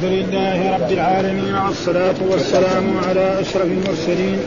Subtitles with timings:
[0.00, 4.38] الحمد لله رب العالمين والصلاة والسلام على أشرف المرسلين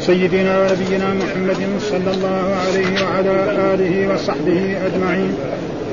[0.00, 3.34] سيدنا ونبينا محمد صلى الله عليه وعلى
[3.74, 5.34] آله وصحبه أجمعين.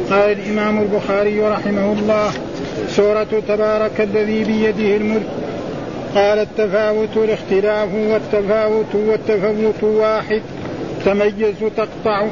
[0.09, 2.31] قال الإمام البخاري رحمه الله
[2.89, 5.29] سورة تبارك الذي بيده الملك.
[6.15, 10.41] قال التفاوت الاختلاف والتفاوت والتفوت واحد.
[11.05, 12.27] تميز تقطع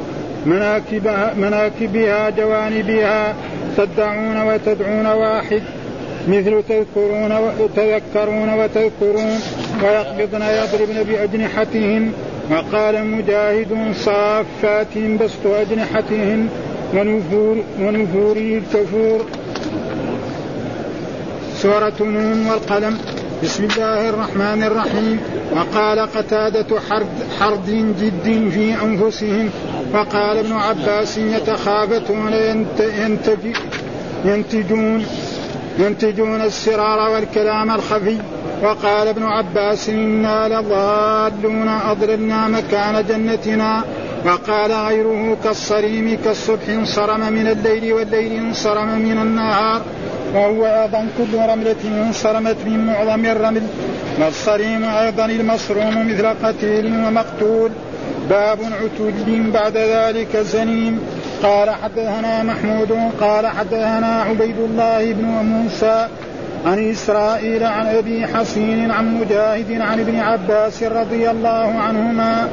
[0.46, 3.34] مناكبها, مناكبها جوانبها
[3.76, 5.62] تدعون وتدعون واحد.
[6.28, 9.38] مثل تذكرون وتذكرون وتذكرون
[9.82, 12.12] ويقبضن يضربن بأجنحتهن
[12.50, 16.48] وقال مجاهد صافات بسط أجنحتهن
[16.94, 19.26] ونفور ونفور الكفور.
[21.56, 22.98] سورة نون والقلم.
[23.42, 25.20] بسم الله الرحمن الرحيم.
[25.52, 27.06] وقال قتادة حرد,
[27.40, 29.50] حرد جد في أنفسهم
[29.94, 32.32] وقال ابن عباس يتخافتون
[32.80, 33.56] ينتج
[34.24, 35.06] ينتجون.
[35.78, 38.18] ينتجون السرار والكلام الخفي.
[38.62, 43.84] وقال ابن عباس إنا لضالون أضللنا مكان جنتنا.
[44.26, 49.82] وقال غيره كالصريم كالصبح انصرم من الليل والليل انصرم من النهار.
[50.34, 53.62] وهو أيضا كل رملة انصرمت من معظم الرمل.
[54.20, 57.70] والصريم أيضا المصروم مثل قتيل ومقتول.
[58.30, 61.00] باب عتل بعد ذلك زنيم.
[61.42, 66.08] قال حدثنا محمود قال حدثنا عبيد الله بن موسى
[66.66, 72.48] عن إسرائيل عن أبي حصين عن مجاهد عن ابن عباس رضي الله عنهما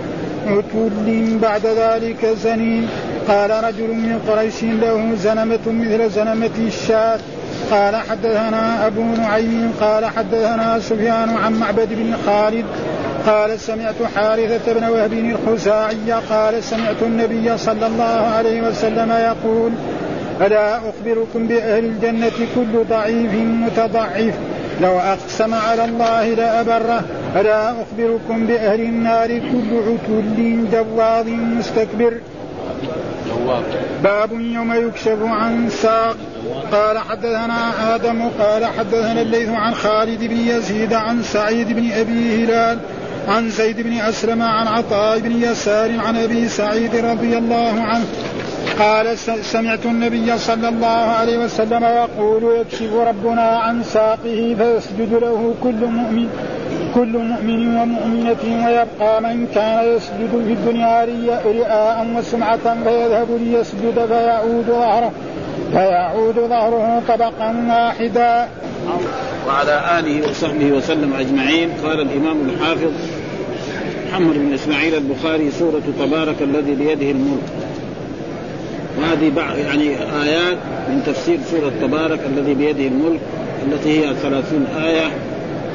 [0.47, 2.89] عتل بعد ذلك زنيم
[3.27, 7.19] قال رجل من قريش له زنمة مثل زنمة الشاة.
[7.71, 12.65] قال حدثنا أبو نعيم قال حدثنا سفيان عن معبد بن خالد
[13.30, 19.71] قال سمعت حارثة بن وهب الخزاعي قال سمعت النبي صلى الله عليه وسلم يقول
[20.41, 24.33] ألا أخبركم بأهل الجنة كل ضعيف متضعف؟
[24.81, 27.03] لو أقسم على الله لأبره
[27.36, 32.14] ألا أخبركم بأهل النار كل عتل جواظ مستكبر؟
[34.03, 36.15] باب يوم يكشف عن ساق.
[36.71, 42.80] قال حدثنا آدم قال حدثنا الليث عن خالد بن يزيد عن سعيد بن أبي هلال
[43.29, 48.05] عن زيد بن أسلم عن عطاء بن يسار عن أبي سعيد رضي الله عنه
[48.79, 55.85] قال سمعت النبي صلى الله عليه وسلم يقول يكشف ربنا عن ساقه فيسجد له كل
[55.85, 56.27] مؤمن
[56.95, 61.05] كل مؤمن ومؤمنة ويبقى من كان يسجد في الدنيا
[61.45, 65.11] رئاء وسمعة فيذهب ليسجد فيعود ظهره
[65.71, 68.47] فيعود ظهره طبقا واحدا.
[69.47, 71.69] وعلى آله وصحبه وسلم أجمعين.
[71.85, 72.91] قال الإمام الحافظ
[74.09, 77.43] محمد بن إسماعيل البخاري سورة تبارك الذي بيده الملك.
[78.99, 79.89] وهذه يعني
[80.23, 80.58] آيات
[80.89, 83.20] من تفسير سورة تبارك الذي بيده الملك
[83.67, 85.11] التي هي ثلاثين آية.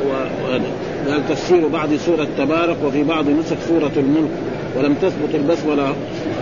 [0.08, 0.64] وهذا.
[1.08, 4.30] قال تفسير بعض سورة تبارك وفي بعض نسخ سورة الملك.
[4.76, 5.94] ولم تثبت البسمله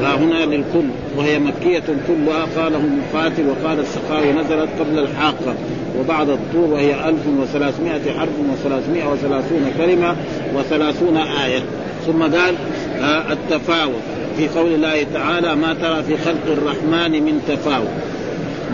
[0.03, 0.89] ها هنا للكل.
[1.17, 5.55] وهي مكية كلها قاله مقاتل وقال السخاوي نزلت قبل الحاقة.
[6.01, 10.17] وبعد الطور وهي 1300 حرف و330 كلمة
[10.55, 11.63] و30 آية.
[12.07, 12.55] ثم قال
[13.03, 14.03] آه التفاوت.
[14.37, 17.89] في قول الله تعالى ما ترى في خلق الرحمن من تفاوت.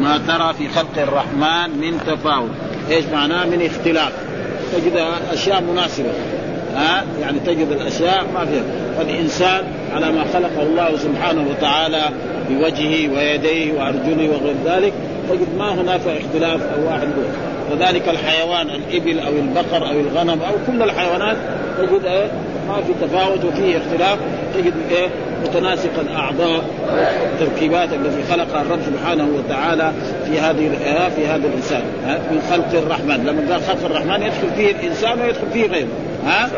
[0.01, 2.51] ما ترى في خلق الرحمن من تفاوت.
[2.91, 4.13] إيش معناه؟ من اختلاف.
[4.73, 6.11] تجد أشياء مناسبة.
[6.75, 8.63] ها يعني تجد الأشياء ما فيها.
[8.99, 12.03] فالإنسان على ما خلقه الله سبحانه وتعالى
[12.51, 14.93] بوجهه ويديه وأرجله وغير ذلك
[15.31, 17.09] تجد ما هناك اختلاف أو واحد
[17.71, 21.37] وذلك الحيوان الإبل أو البقر أو الغنم أو كل الحيوانات
[21.79, 22.31] تجد إيه؟
[22.69, 24.19] ما في تفاوت وفيه اختلاف
[24.55, 25.09] تجد إيه؟
[25.45, 26.65] متناسق الأعضاء
[27.23, 29.93] والتركيبات التي خلقها الرب سبحانه وتعالى
[30.27, 30.71] في هذه
[31.17, 31.83] في هذا الإنسان.
[32.07, 33.25] من خلق الرحمن.
[33.27, 35.89] لما قال خلق الرحمن يدخل فيه الإنسان ويدخل فيه غيره.
[36.27, 36.51] ها؟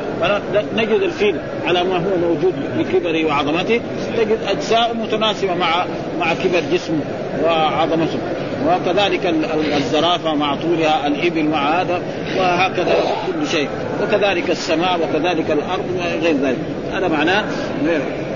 [0.77, 3.81] نجد الفيل على ما هو موجود بكبره وعظمته
[4.17, 5.85] تجد أجزاء متناسبة مع
[6.21, 7.01] مع كبر جسمه
[7.45, 8.19] وعظمته.
[8.67, 9.35] وكذلك
[9.77, 12.03] الزرافة مع طولها الإبل مع هذا
[12.39, 12.95] وهكذا
[13.27, 13.69] كل شيء.
[14.03, 16.59] وكذلك السماء وكذلك الأرض وغير ذلك.
[16.93, 17.45] هذا معناه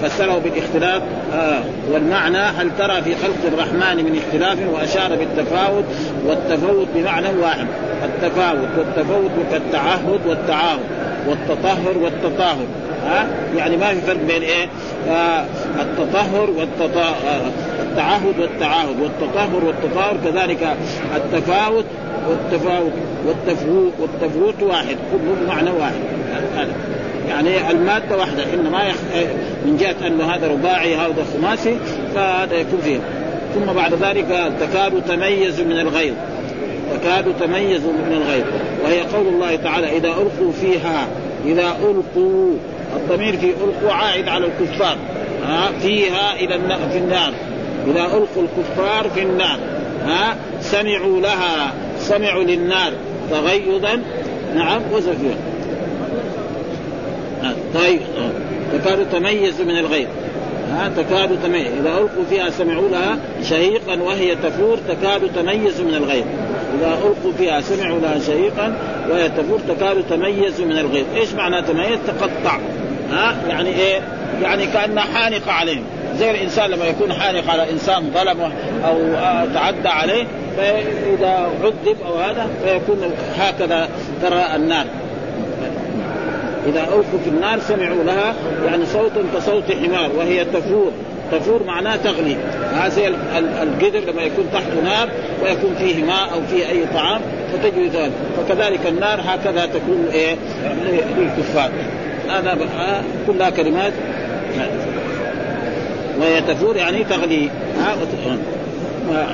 [0.02, 1.02] فسره بالاختلاف
[1.34, 1.60] آه
[1.90, 5.84] والمعنى هل ترى في خلق الرحمن من اختلاف وأشار بالتفاوت
[6.26, 7.66] والتفاوت بمعنى واحد.
[8.04, 10.80] التفاوت والتفاوت كالتعهد والتعاهد
[11.28, 12.66] والتطهر والتطاهر.
[13.06, 14.68] ها؟ يعني ما في فرق بين إيه؟
[15.08, 15.44] آه
[15.80, 17.14] التطهر والتطا
[17.82, 19.00] التعهد والتعاهد.
[19.00, 20.76] والتطهر والتطهر كذلك
[21.16, 21.84] التفاوت
[22.28, 22.92] والتفاوت
[23.26, 24.96] والتفوت والتفوت واحد.
[25.12, 25.94] كله بمعنى واحد.
[27.28, 28.44] يعني المادة واحدة.
[28.54, 28.96] إنما يخ...
[29.64, 31.76] من جهة أن هذا رباعي هذا خماسي
[32.14, 32.98] فهذا يكون فيه.
[33.54, 36.14] ثم بعد ذلك تكاد تميز من الغيظ.
[36.94, 38.44] تكاد تميز من الغيظ.
[38.84, 41.06] وهي قول الله تعالى إذا ألقوا فيها
[41.46, 42.52] إذا ألقوا
[42.96, 44.96] الضمير في ألقوا عائد على الكفار.
[45.46, 47.32] ها فيها إلى في النار.
[47.86, 49.58] إذا ألقوا الكفار في النار.
[50.06, 52.92] ها سمعوا لها سمعوا للنار.
[53.30, 54.02] تغيظا.
[54.54, 55.36] نعم وزفيرا
[57.74, 58.00] طيب.
[58.72, 60.08] تكاد تميز من الغيظ.
[60.70, 61.66] ها تكاد تميز.
[61.80, 66.24] إذا ألقوا فيها سمعوا لها شهيقا وهي تفور تكاد تميز من الغيظ.
[66.78, 68.76] إذا ألقوا فيها سمعوا لها شهيقا
[69.10, 71.06] وهي تفور تكاد تميز من الغيظ.
[71.16, 72.58] إيش معنى تميز؟ تقطع.
[73.14, 74.00] ها؟ يعني إيه؟
[74.42, 75.84] يعني كأنها حانقة عليهم.
[76.18, 78.52] زي الإنسان لما يكون حانق على إنسان ظلمه
[78.84, 78.98] أو
[79.54, 80.24] تعدى عليه
[80.56, 83.88] فإذا عذب أو هذا فيكون هكذا
[84.22, 84.86] ترى النار.
[86.66, 88.34] إذا اوقوا في النار سمعوا لها
[88.66, 90.90] يعني صوت كصوت حمار وهي تفور.
[91.32, 92.36] تفور معناه تغلي.
[92.74, 93.08] هذا
[93.62, 95.08] القدر لما يكون تحته نار
[95.42, 97.20] ويكون فيه ماء أو فيه أي طعام
[97.52, 98.12] فتجد ذلك.
[98.36, 100.36] فكذلك النار هكذا تكون إيه؟
[101.18, 101.70] للكفار.
[102.28, 102.58] هذا
[103.26, 103.92] كلها كلمات
[106.20, 107.50] وهي تفور يعني تغلي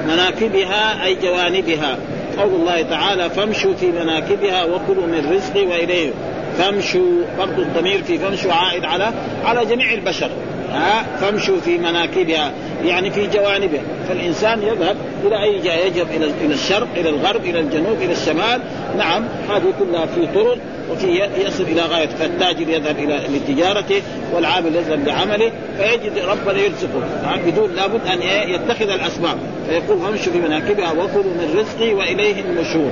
[0.06, 1.96] مناكبها أي جوانبها.
[2.38, 6.10] قول الله تعالى فامشوا في مناكبها وكلوا من رزقي وإليه.
[6.58, 9.12] فامشوا برضو الضمير في فامشوا عائد على
[9.44, 10.30] على جميع البشر.
[10.72, 12.52] ها فامشوا في مناكبها.
[12.84, 17.60] يعني في جوانبها فالإنسان يذهب إلى أي جهة؟ يذهب إلى إلى الشرق إلى الغرب إلى
[17.60, 18.60] الجنوب إلى الشمال.
[18.98, 20.58] نعم هذه كلها في طرق
[20.90, 22.06] وفي يصل إلى غاية.
[22.06, 24.02] فالتاجر يذهب إلى لتجارته
[24.34, 27.02] والعامل يذهب لعمله فيجد ربنا يرزقه.
[27.46, 29.38] بدون لابد أن يتخذ الأسباب.
[29.68, 32.90] فيقول فامشوا في مناكبها وكلوا من رزقي وإليه النشور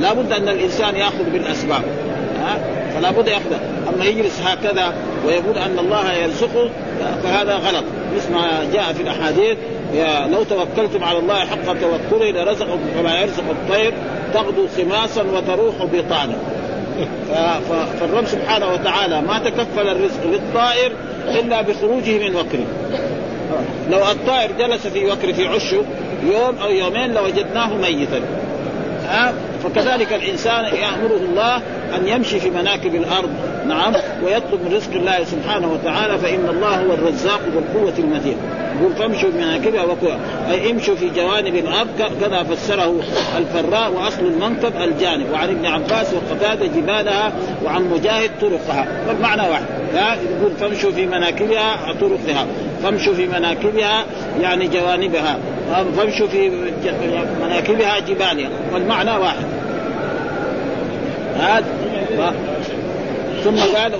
[0.00, 1.82] لابد أن الإنسان يأخذ بالأسباب.
[2.40, 3.52] ها فلا بد ياخذ
[3.94, 4.94] أما يجلس هكذا
[5.26, 6.70] ويقول أن الله يرزقه
[7.22, 7.84] فهذا غلط.
[8.16, 9.56] مثل ما جاء في الأحاديث
[9.94, 13.94] يا لو توكلتم على الله حق توكله لرزقكم كما يرزق الطير
[14.34, 16.36] تغدو سماسا وتروح بطانا.
[18.00, 20.92] فالرب سبحانه وتعالى ما تكفل الرزق للطائر
[21.28, 22.66] إلا بخروجه من وكره.
[23.90, 25.84] لو الطائر جلس في وكر في عشه
[26.24, 28.20] يوم أو يومين لوجدناه ميتا.
[29.62, 31.56] فكذلك الإنسان يأمره الله
[31.96, 33.49] أن يمشي في مناكب الأرض.
[33.68, 33.92] نعم
[34.24, 38.36] ويطلب من رزق الله سبحانه وتعالى فإن الله هو الرزاق ذو القوة المتين.
[38.80, 40.14] يقول فامشوا في مناكبها وكوا
[40.50, 41.88] أي امشوا في جوانب الأرض
[42.20, 43.00] كذا فسره
[43.38, 45.26] الفراء وأصل المنكب الجانب.
[45.32, 47.32] وعن ابن عباس وقتادة جبالها
[47.64, 48.86] وعن مجاهد طرقها.
[49.08, 49.64] والمعنى واحد.
[49.94, 52.46] يقول فامشوا في مناكبها طرقها.
[52.82, 54.04] فامشوا في مناكبها
[54.40, 55.38] يعني جوانبها.
[55.96, 56.50] فامشوا في
[57.42, 58.48] مناكبها جبالها.
[58.72, 59.44] والمعنى واحد.
[61.40, 61.64] هذا
[63.44, 63.92] ثم قال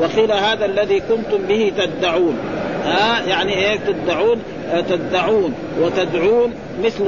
[0.00, 2.36] وقيل هذا الذي كنتم به تدعون.
[2.84, 4.42] ها يعني إيه تدعون؟
[4.88, 6.52] تدعون وتدعون
[6.84, 7.04] مثل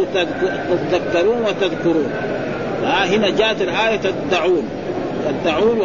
[0.90, 2.10] تذكرون وتذكرون.
[2.84, 4.68] ها هنا جاءت الآية تدعون
[5.44, 5.78] تدعون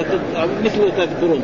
[0.63, 1.43] مثل تذكرون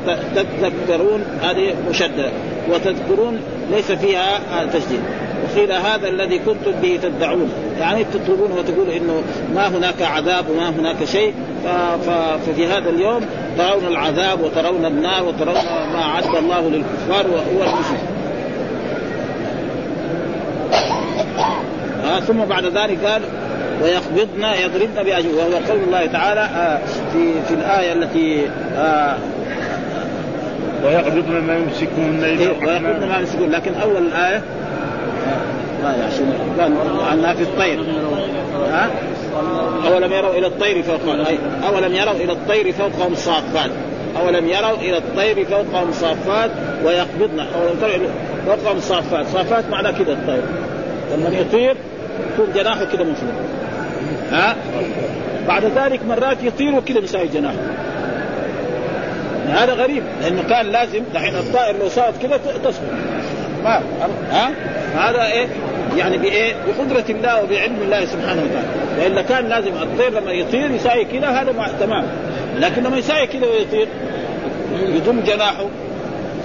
[0.62, 2.30] تذكرون هذه مشددة
[2.70, 3.40] وتذكرون
[3.72, 4.40] ليس فيها
[4.74, 5.00] تشديد.
[5.44, 7.52] وقيل هذا الذي كنتم به تدعون.
[7.80, 9.24] يعني تطلبون وتقول إنه
[9.56, 11.34] ما هناك عذاب وما هناك شيء
[12.46, 13.26] ففي هذا اليوم
[13.58, 15.56] ترون العذاب وترون النار وترون
[15.94, 18.00] ما أعد الله للكفار وهو المشرك
[22.06, 23.22] آه ثم بعد ذلك قال
[23.84, 26.80] ويقبضن يضربن بأجل وهو قول الله تعالى آه
[27.14, 29.18] في في الآية التي آه
[30.86, 34.42] ويقبضن ما يمسكون إيه ويقبضن ما يمسكون لكن أول الآية
[35.88, 36.74] عشان قال
[37.12, 37.80] عنها في الطير.
[38.72, 38.90] ها؟
[39.88, 41.26] أولم يروا إلى الطير فوقهم؟
[41.68, 43.72] أولم يروا إلى الطير فوقهم صافات.
[44.22, 46.52] أولم يروا إلى الطير فوقهم صافات
[46.86, 47.40] ويقبضن.
[47.40, 48.08] أولم تروا
[48.46, 49.26] فوقهم صافات.
[49.28, 50.44] صافات معناه كذا الطير.
[51.14, 51.76] لما يطير
[52.34, 53.34] يكون جناحه كذا مفروض
[54.32, 54.56] ها؟
[55.48, 57.56] بعد ذلك مرات يطير وكذا مساوي جناحه.
[59.50, 62.84] هذا غريب لأنه كان لازم دحين الطائر لو صارت كذا تسقط
[64.32, 64.52] ها؟
[64.96, 65.48] هذا إيه؟
[65.98, 68.68] يعني بإيه؟ بقدرة الله وبعلم الله سبحانه وتعالى،
[69.00, 72.04] وإلا كان لازم الطير لما يطير يساوي كذا هذا تمام،
[72.60, 73.88] لكن لما يساوي كذا ويطير
[74.74, 75.66] يضم جناحه.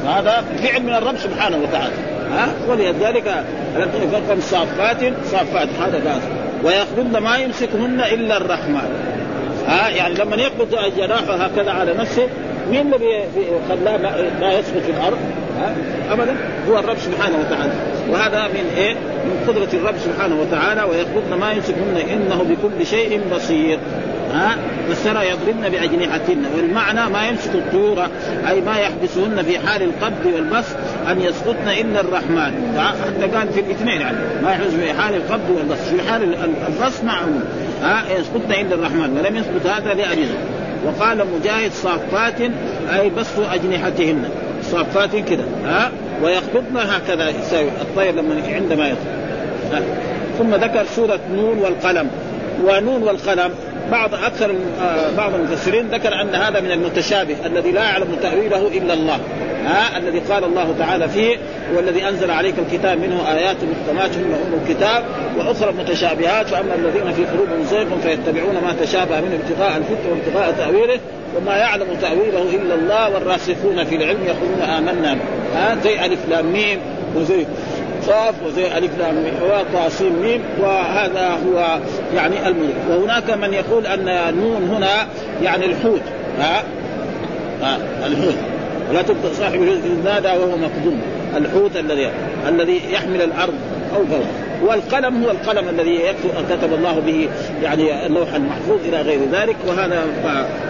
[0.07, 1.95] هذا فعل من الرب سبحانه وتعالى.
[2.33, 5.69] ها؟ ولذلك فوقهم صافات صافات.
[5.83, 6.21] هذا لازم
[6.65, 8.89] ويقبضن ما يمسكهن إلا الرحمن.
[9.69, 12.29] ها؟ يعني لما يقبض جناحه هكذا على نفسه
[12.71, 13.25] مين الذي
[13.69, 13.97] خلاه
[14.41, 15.19] لا يسقط في الأرض؟
[16.11, 16.37] ابدا.
[16.69, 17.73] هو الرب سبحانه وتعالى.
[18.11, 23.79] وهذا من إيه؟ من قدرة الرب سبحانه وتعالى ويقبضن ما يمسكهن إنه بكل شيء بصير.
[24.35, 24.57] ها؟
[24.91, 26.45] فسر يضربن بأجنحتهن.
[26.57, 28.07] والمعنى ما يمسك الطيور
[28.49, 30.77] أي ما يحبسهن في حال القبض والبسط
[31.11, 32.53] أن يسقطن إلا الرحمن.
[32.79, 36.35] حتى قال في الاثنين يعني ما يحبس في حال القبض والبسط في حال
[36.69, 37.41] البسط معهم
[37.83, 39.19] ها؟ يسقطن إلا الرحمن.
[39.19, 40.27] ولم يثبت هذا لابي
[40.87, 42.41] وقال مجاهد صافات
[42.93, 44.25] أي بسط أجنحتهن.
[44.71, 45.91] صافات كذا ها؟
[46.23, 49.21] ويخطبن هكذا يساوي الطير لما عندما يخطب
[50.39, 52.11] ثم ذكر سورة نون والقلم.
[52.65, 53.51] ونون والقلم
[53.93, 58.95] بعض أكثر آه، بعض المفسرين ذكر أن هذا من المتشابه الذي لا يعلم تأويله إلا
[58.95, 59.19] الله
[59.65, 61.37] ها؟ الذي قال الله تعالى فيه
[61.77, 65.05] والذي أنزل عليك الكتاب منه آيات محكمات هن أم الكتاب
[65.39, 71.01] وأخرى متشابهات وأما الذين في قلوبهم زيغ فيتبعون ما تشابه منه ابتغاء الفتن وابتغاء تأويله
[71.37, 75.17] وما يعلم تأويله إلا الله والراسخون في العلم يقولون آمنا
[75.55, 76.79] ها زي ألف لام ميم
[77.17, 77.47] وزي
[78.07, 81.79] صاف وزي ألف لام وطاسيم ميم وهذا هو
[82.15, 85.07] يعني الملك وهناك من يقول أن نون هنا
[85.43, 86.03] يعني الحوت
[86.39, 86.63] ها
[87.63, 88.35] ها الحوت.
[88.91, 89.61] ولا تبقى صاحب
[90.05, 91.01] نادى وهو مقدوم.
[91.37, 92.11] الحوت الذي
[92.49, 93.55] الذي يحمل الأرض
[93.97, 94.50] أو فوق.
[94.63, 96.01] والقلم هو القلم الذي
[96.51, 97.29] كتب الله به
[97.63, 99.57] يعني اللوح المحفوظ إلى غير ذلك.
[99.69, 100.05] وهذا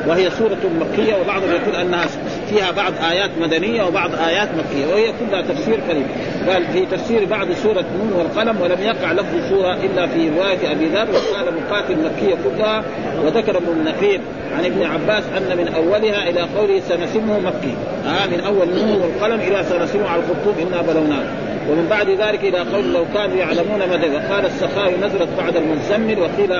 [0.08, 2.06] وهي سورة مكية وبعضهم يقول أنها
[2.50, 6.06] فيها بعض آيات مدنية وبعض آيات مكية وهي كلها تفسير كريم.
[6.48, 10.86] قال في تفسير بعد سورة نون والقلم ولم يقع لفظ سورة إلا في رواية أبي
[10.86, 12.84] ذر وقال مقاتل مكية كلها.
[13.24, 14.20] وذكر ابن النقيب
[14.58, 17.74] عن ابن عباس أن من أولها إلى قوله سنسمه مكي.
[18.06, 21.49] آه من أول نون والقلم إلى سنسمه على الخرطوم إنا بلوناه.
[21.70, 26.52] ومن بعد ذلك إلى قول لو كانوا يعلمون مدى وقال السخاء نزلت بعد المزمل وقيل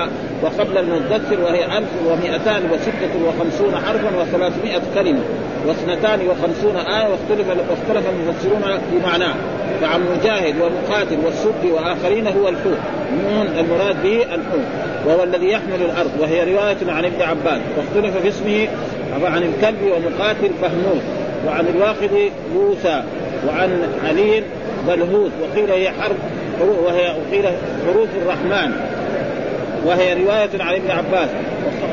[0.43, 5.21] وقبل المدثر وهي 1256 حرفا و300 كلمة
[5.67, 9.35] واثنتان وخمسون آية واختلف واختلف المفسرون في معناه.
[9.81, 12.77] فعن مجاهد ومقاتل والسدي وآخرين هو الحوت.
[13.23, 14.67] نون المراد به الحوت.
[15.05, 16.11] وهو الذي يحمل الأرض.
[16.19, 17.61] وهي رواية عن ابن عباس.
[17.77, 18.67] واختلف في اسمه
[19.27, 21.01] عن الكلب ومقاتل فهموت
[21.47, 23.03] وعن الواقد موسى.
[23.47, 23.69] وعن
[24.07, 24.43] علي
[24.87, 26.15] بلهوت وقيل هي حرب
[26.61, 27.45] وهي وقيل
[27.87, 28.71] حروف الرحمن.
[29.85, 31.29] وهي رواية عن ابن عباس.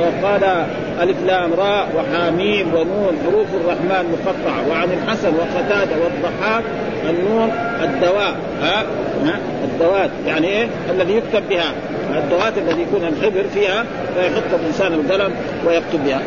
[0.00, 0.66] وقال
[1.00, 4.68] ألف لام راء وحاميم ونون حروف الرحمن مقطعة.
[4.71, 6.64] وعن الحسن وقتادة والضحاك
[7.11, 7.52] النون
[7.83, 8.37] الدواء.
[8.62, 8.83] ها,
[9.25, 10.11] ها؟ الدوات.
[10.26, 11.73] يعني إيه؟ الذي يكتب بها.
[12.16, 15.35] الدوات الذي يكون الحبر فيها فيحط الإنسان القلم
[15.66, 16.21] ويكتب بها.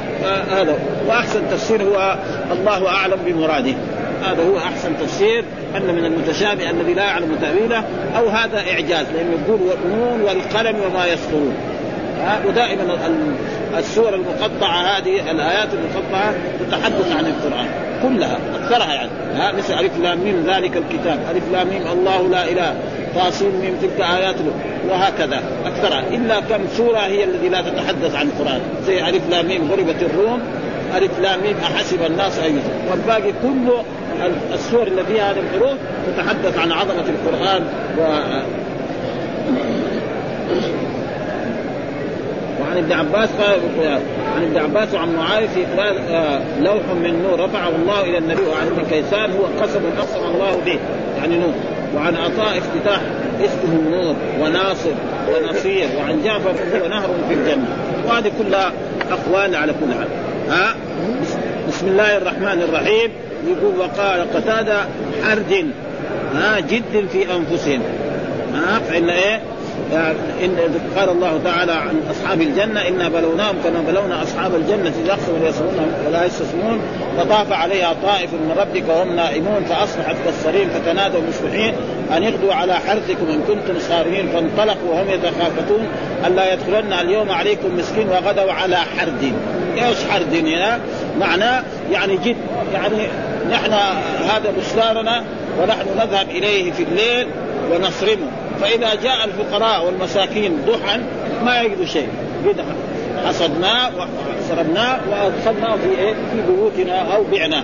[0.51, 0.75] هذا
[1.07, 2.15] وأحسن تفسير هو
[2.51, 3.73] الله أعلم بمراده.
[4.23, 5.43] هذا هو أحسن تفسير
[5.77, 7.83] أن من المتشابه الذي لا يعلم تأويله
[8.17, 11.53] أو هذا إعجاز لأنه يقول والنون والقلم وما يسطرون.
[12.47, 12.97] ودائما
[13.77, 17.67] السور المقطعة هذه الآيات المقطعة تتحدث عن القرآن
[18.03, 19.09] كلها أكثرها يعني.
[19.35, 21.19] ها؟ مثل ألف لام ميم ذلك الكتاب.
[21.35, 22.75] ألف لام ميم الله لا إله.
[23.15, 24.35] طاسين ميم تلك آيات
[24.89, 26.03] وهكذا أكثرها.
[26.11, 28.61] إلا كم سورة هي التي لا تتحدث عن القرآن.
[28.85, 30.41] زي ألف لام ميم غلبت الروم.
[30.97, 32.61] ألف لام ميم أحسب الناس أن
[32.91, 33.83] والباقي كله
[34.53, 35.77] السور اللي فيها هذه الحروف
[36.07, 37.63] تتحدث عن عظمة القرآن
[37.99, 38.01] و
[42.61, 43.59] وعن ابن عباس قال
[44.35, 47.39] عن ابن عباس وعن معاويه في آه، لوح من نور.
[47.39, 49.31] رفعه الله إلى النبي وعن ابن كيسان.
[49.31, 50.79] هو قسم قسم الله به
[51.17, 51.53] يعني نور.
[51.95, 53.01] وعن عطاء افتتاح
[53.39, 54.91] اسمه النور وناصر
[55.29, 55.87] ونصير.
[55.97, 57.67] وعن جعفر هو نهر في الجنة.
[58.07, 58.71] وهذه كلها
[59.11, 60.07] أقوال على كل حال.
[60.49, 60.75] ها؟
[61.67, 63.11] بسم الله الرحمن الرحيم.
[63.47, 64.77] يقول وقال قتادة
[65.23, 65.71] حرد
[66.35, 67.81] ها جد في أنفسهم
[68.53, 69.41] ها فإن إيه
[69.91, 70.57] يعني إن
[70.97, 75.93] قال الله تعالى عن أصحاب الجنة إنا بلوناهم كما بلونا أصحاب الجنة اذا يخسرون يصلون
[76.07, 76.81] ولا يستسمون
[77.17, 81.73] فطاف عليها طائف من ربك وهم نائمون فأصبحت كالصريم فتنادوا مصبحين
[82.17, 85.87] أن اغدوا على حرثكم إن كنتم صارمين فانطلقوا وهم يتخافتون
[86.27, 89.33] ألا يدخلن اليوم عليكم مسكين وغدوا على حرد
[89.75, 90.79] إيش حرد هنا؟
[91.19, 92.35] معناه يعني جد
[92.73, 93.07] يعني
[93.51, 93.73] نحن
[94.29, 95.23] هذا بستاننا
[95.61, 97.27] ونحن نذهب إليه في الليل
[97.71, 98.27] ونصرمه.
[98.61, 100.99] فإذا جاء الفقراء والمساكين ضحى
[101.45, 102.09] ما يجدوا شيء.
[102.47, 102.65] قد
[103.25, 103.91] حصدناه
[104.39, 107.63] وسربناه وادخلناه في إيه؟ في بيوتنا أو بعناه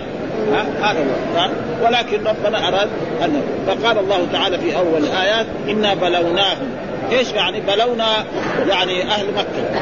[0.82, 1.48] هذا هو.
[1.86, 2.88] ولكن ربنا أراد
[3.24, 6.68] أن فقال الله تعالى في أول الآيات إنا بلوناهم.
[7.12, 8.24] إيش يعني؟ بلونا
[8.68, 9.80] يعني أهل مكة.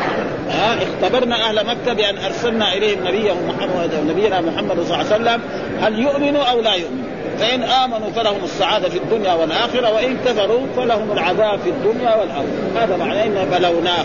[0.57, 5.41] ها اختبرنا أهل مكة بأن أرسلنا إليهم نبيهم محمد نبينا محمد صلى الله عليه وسلم
[5.81, 7.07] هل يؤمنوا أو لا يؤمنوا؟
[7.39, 12.47] فإن آمنوا فلهم السعادة في الدنيا والآخرة وإن كفروا فلهم العذاب في الدنيا والآخرة.
[12.77, 14.05] هذا معناه إنا بلوناه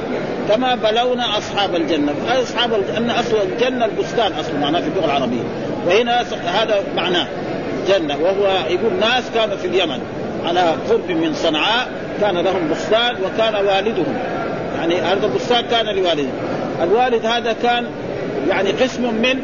[0.50, 2.14] كما بلونا أصحاب الجنة.
[2.28, 5.44] أصحاب الجنة أصل الجنة البستان أصل معناه في اللغة العربية.
[5.88, 7.28] وهنا هذا معناه
[7.88, 8.18] جنة.
[8.18, 10.00] وهو يقول ناس كانوا في اليمن
[10.46, 11.88] على قرب من صنعاء
[12.22, 14.41] كان لهم بستان وكان والدهم
[14.82, 16.30] يعني هذا البستان كان لوالده
[16.84, 17.86] الوالد هذا كان
[18.50, 19.40] يعني قسم من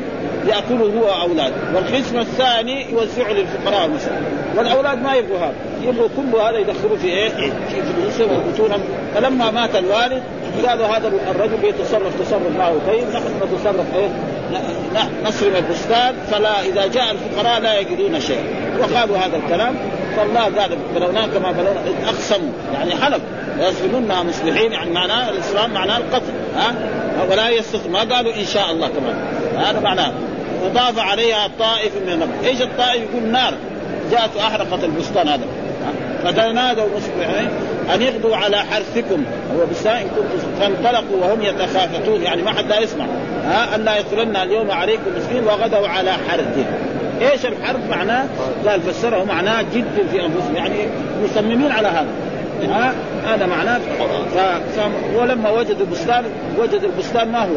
[0.48, 4.18] يأكله هو واولاده والقسم الثاني يوزعه للفقراء والمساكين.
[4.58, 5.54] والأولاد ما يبغوا هذا.
[5.82, 8.82] يبغوا كل هذا يدخلوا في إيه؟ في فلوسهم وبطونهم
[9.16, 10.24] فلما مات الوالد
[10.68, 14.10] قالوا هذا الرجل بيتصرف تصرف معه طيب نحن نتصرف إيه؟
[15.26, 18.44] نصرم البستان فلا إذا جاء الفقراء لا يجدون شيء
[18.80, 19.76] وقالوا هذا الكلام.
[20.18, 22.52] فالله قال بلوناه كما بلونا أقسموا.
[22.74, 23.22] يعني حلف
[23.60, 26.74] ويصرمونها مصلحين يعني معناه الإسلام معناه القتل ها؟
[27.32, 29.16] ولا يستطيع ما قالوا إن شاء الله كمان
[29.58, 30.12] هذا معناه.
[30.64, 32.28] وضاف عليها طائف من النار.
[32.44, 33.54] إيش الطائف؟ يقول نار.
[34.12, 35.46] جاءت واحرقت البستان هذا
[36.24, 37.50] فتنادوا مصبحين
[37.94, 39.24] أن يغدوا على حرثكم.
[39.56, 39.62] هو
[39.92, 43.06] إن كنتم فانطلقوا وهم يتخافتون يعني ما حد لا يسمع
[43.46, 46.66] ها؟ أن لا يدخلن اليوم عليكم مسكين وغدوا على حرث
[47.22, 48.26] إيش الحرث معناه؟
[48.68, 50.88] قال فسره معناه جد في أنفسهم يعني
[51.24, 52.08] مصممين على هذا
[52.64, 52.94] ها؟
[53.28, 53.80] هذا معناه.
[55.16, 56.24] ولما وجدوا البستان
[56.60, 57.56] وجد البستان ما هو؟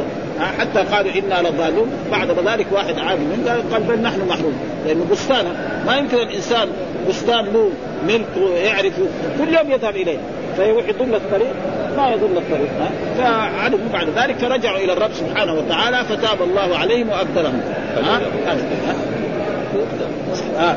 [0.59, 4.55] حتى قالوا إنا لضالون بعد ذلك واحد عادي من قال, بل نحن محروم.
[4.87, 5.45] لأنه بستان
[5.87, 6.69] ما يمكن الإنسان
[7.09, 7.71] بستان له
[8.09, 9.07] ملك يعرفه
[9.39, 10.19] كل يوم يذهب إليه.
[10.57, 11.53] فيروح يضل الطريق
[11.97, 12.71] ما يضل الطريق
[13.19, 17.61] فعلموا بعد ذلك فرجعوا إلى الرب سبحانه وتعالى فتاب الله عليهم وابدلهم
[17.97, 18.21] ها؟
[20.59, 20.77] آه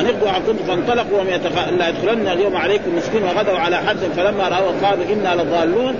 [0.00, 1.68] ان يقضوا عقدهم فانطلقوا وهم يتخ...
[1.78, 5.94] لا يدخلن اليوم عليكم مسكين وغدوا على حد فلما رأوا قالوا إنا لضالون.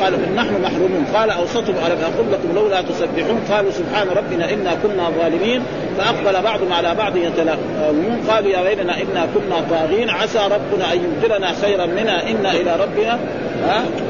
[0.00, 1.04] قال نحن محرومون.
[1.14, 5.62] قال أوسطهم ألم أقل لكم لولا تسبحون؟ قالوا سبحان ربنا إنا كنا ظالمين.
[5.98, 10.10] فأقبل بعضهم على بعض يتلاومون قالوا يا ويلنا إنا كنا طاغين.
[10.10, 13.18] عسى ربنا أن يبدلنا خيرا منها إنا إلى ربنا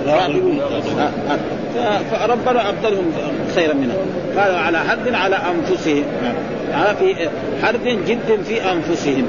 [0.07, 0.61] راغبون.
[2.11, 3.13] فربنا ابدلهم
[3.55, 3.97] خيرا منها
[4.43, 6.05] قالوا على حرد على أنفسهم.
[6.99, 7.29] في
[7.63, 9.27] حرد جد في أنفسهم.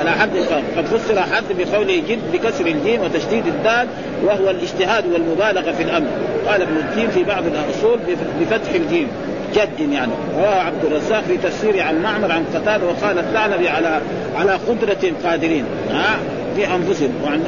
[0.00, 0.30] على حرد
[0.76, 3.86] قد فسر حرد بقوله جد بكسر الجيم وتشديد الدال
[4.24, 6.06] وهو الاجتهاد والمبالغة في الأمر.
[6.46, 7.98] قال ابن التين في بعض الأصول
[8.40, 9.08] بفتح الجيم.
[9.54, 10.12] جد يعني.
[10.38, 14.00] رواه عبد الرزاق في تفسيره عن معمر عن قتادة وقال الثعلبي على
[14.36, 16.18] على قدرة قادرين ها
[16.56, 17.12] في أنفسهم.
[17.24, 17.44] وعن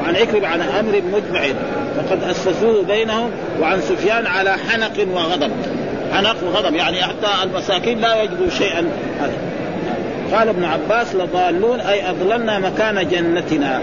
[0.00, 1.40] وعن عكرم عن أمر مجمع.
[1.96, 5.50] فقد أسسوه بينهم وعن سفيان على حنق وغضب.
[6.12, 6.74] حنق وغضب.
[6.74, 8.90] يعني حتى المساكين لا يجدوا شيئا.
[9.20, 9.32] هذا
[10.32, 13.82] قال ابن عباس لضالون أي أضللنا مكان جنتنا.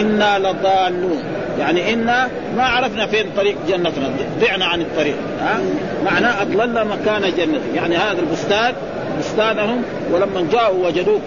[0.00, 1.22] إنا لضالون.
[1.58, 5.16] يعني إنا ما عرفنا فين طريق جنتنا ضعنا عن الطريق.
[5.40, 5.58] ها؟
[6.04, 7.74] معناه أضللنا مكان جنتنا.
[7.74, 8.74] يعني هذا البستان
[9.18, 11.20] بستانهم ولما جاءوا وجدوه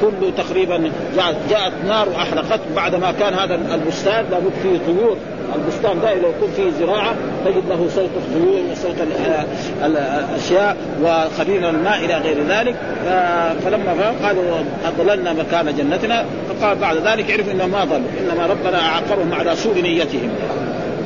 [0.00, 0.90] كله تقريبا
[1.50, 5.16] جاءت نار واحرقت بعد ما كان هذا البستان لابد فيه طيور.
[5.54, 8.94] البستان لو يكون فيه زراعة تجد له صوت الطيور وصوت
[9.84, 12.76] الأشياء وخبير الماء إلى غير ذلك.
[13.64, 14.42] فلما قالوا
[14.86, 16.24] أضللنا مكان جنتنا.
[16.48, 18.08] فقال بعد ذلك عرفوا إنهم ما ضلوا.
[18.20, 20.30] إنما ربنا أعاقبهم على سوء نيتهم.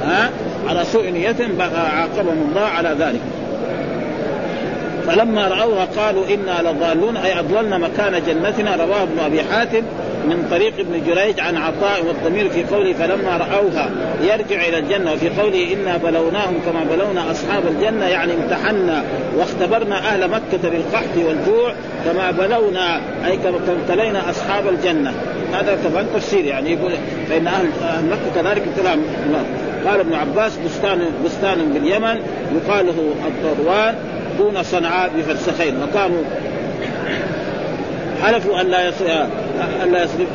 [0.02, 0.30] ها؟
[0.68, 1.62] على سوء نيتهم
[1.96, 3.20] عاقبهم الله على ذلك.
[5.06, 9.82] فلما رأوها قالوا إنا لضالون أي أضللنا مكان جنتنا رواه ابن أبي حاتم
[10.24, 13.90] من طريق ابن جريج عن عطاء والضمير في قوله فلما رأوها
[14.22, 19.04] يرجع إلى الجنة وفي قوله إنا بلوناهم كما بلونا أصحاب الجنة يعني امتحنا
[19.36, 21.72] واختبرنا أهل مكة بالقحط والجوع
[22.04, 25.12] كما بلونا أي كما ابتلينا أصحاب الجنة.
[25.52, 26.92] هذا طبعا تفسير يعني يقول
[27.28, 27.66] فإن أهل
[28.10, 29.02] مكة كذلك ابتلاهم
[29.86, 32.20] قال ابن عباس بستان بستان باليمن
[32.54, 33.94] يقال له الضروان
[34.38, 36.22] دون صنعاء بفرسخين وكانوا
[38.22, 38.88] حلفوا أن لا
[39.82, 40.28] أن لا يصرف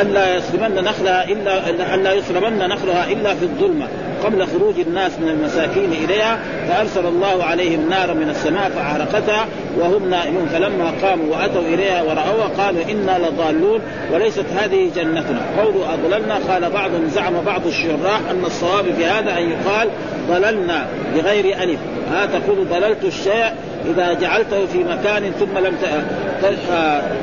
[0.00, 3.86] أن لا يسلمن نخلها إلا أن لا يسلمن نخلها إلا في الظلمة.
[4.24, 9.46] قبل خروج الناس من المساكين إليها فأرسل الله عليهم نارا من السماء فأحرقتها
[9.78, 10.46] وهم نائمون.
[10.52, 13.80] فلما قاموا وأتوا إليها ورأوها قالوا إنا لضالون
[14.12, 15.40] وليست هذه جنتنا.
[15.58, 19.88] قولوا أضللنا؟ قال بعضهم زعم بعض الشراح أن الصواب في هذا أن يقال
[20.28, 21.80] ضللنا بغير ألف.
[22.12, 23.52] ها تقول ضللت الشيء
[23.90, 25.76] إذا جعلته في مكان ثم لم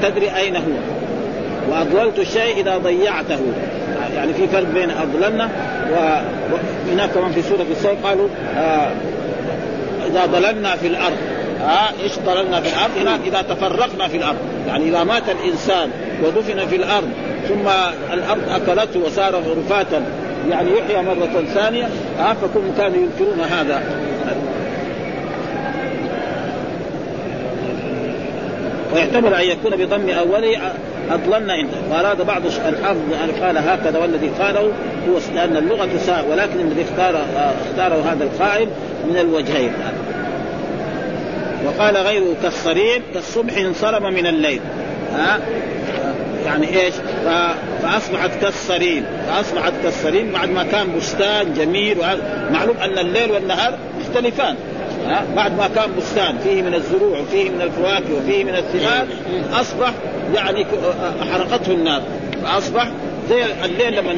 [0.01, 0.61] تدري أين هو.
[1.69, 3.39] وأضللت الشيء إذا ضيعته.
[4.15, 5.49] يعني في فرق بين أضللنا
[5.91, 8.91] وهناك كمان في سورة السيف قالوا آه
[10.07, 11.17] إذا ضللنا في الأرض
[11.61, 15.89] ها آه إيش ضللنا في الأرض؟ هناك إذا تفرقنا في الأرض، يعني إذا مات الإنسان
[16.23, 17.09] ودفن في الأرض
[17.47, 17.67] ثم
[18.13, 20.03] الأرض أكلته وصار رفاتا
[20.49, 23.81] يعني يحيى مرة ثانية ها آه فكل كانوا ينكرون هذا
[28.93, 30.57] ويحتمل أن يكون بضم اوله
[31.11, 34.71] أضللنا عنده واراد بعض الحافظ أن قال هكذا والذي قاله
[35.09, 37.25] هو لأن اللغة ساء ولكن الذي اختار
[37.69, 38.67] اختاره هذا القائل
[39.09, 39.73] من الوجهين.
[41.65, 44.61] وقال غيره كالصريم كالصبح انصرم من الليل.
[45.15, 45.39] ها؟
[46.45, 46.93] يعني إيش؟
[47.83, 49.05] فأصبحت كالصريم.
[49.27, 51.97] فأصبحت كالصريم بعد ما كان بستان جميل
[52.51, 54.55] معلوم أن الليل والنهار مختلفان.
[55.35, 59.07] بعد ما كان بستان فيه من الزروع وفيه من الفواكه وفيه من الثمار
[59.53, 59.93] أصبح
[60.35, 60.65] يعني
[61.31, 62.01] حرقته النار.
[62.43, 62.91] فأصبح
[63.29, 64.11] زي الليل لما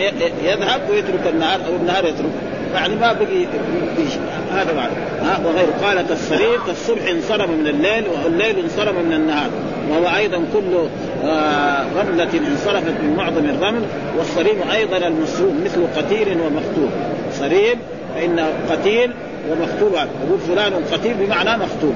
[0.43, 2.31] يذهب ويترك النهار أو النهار يترك.
[2.73, 3.45] يعني ما بقي
[4.53, 9.49] هذا معنى ها وغير قال كالصرير كالصبح انصرم من الليل والليل انصرم من النهار.
[9.89, 10.87] وهو أيضا كل
[11.25, 13.81] آه رملة انصرفت من معظم الرمل
[14.17, 16.89] والصريم أيضا المصروف مثل قتيل ومقتول.
[17.39, 17.79] صريم
[18.15, 19.11] فإن قتيل
[19.49, 21.93] ومقتول يقول فلان قتيل بمعنى مقتول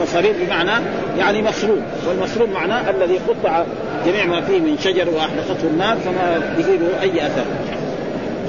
[0.00, 0.84] فصرير بمعنى
[1.18, 1.78] يعني مصروف
[2.08, 3.64] والمصروف معناه الذي قطع
[4.06, 7.44] جميع ما فيه من شجر وأحرقته النار فما به أي أثر.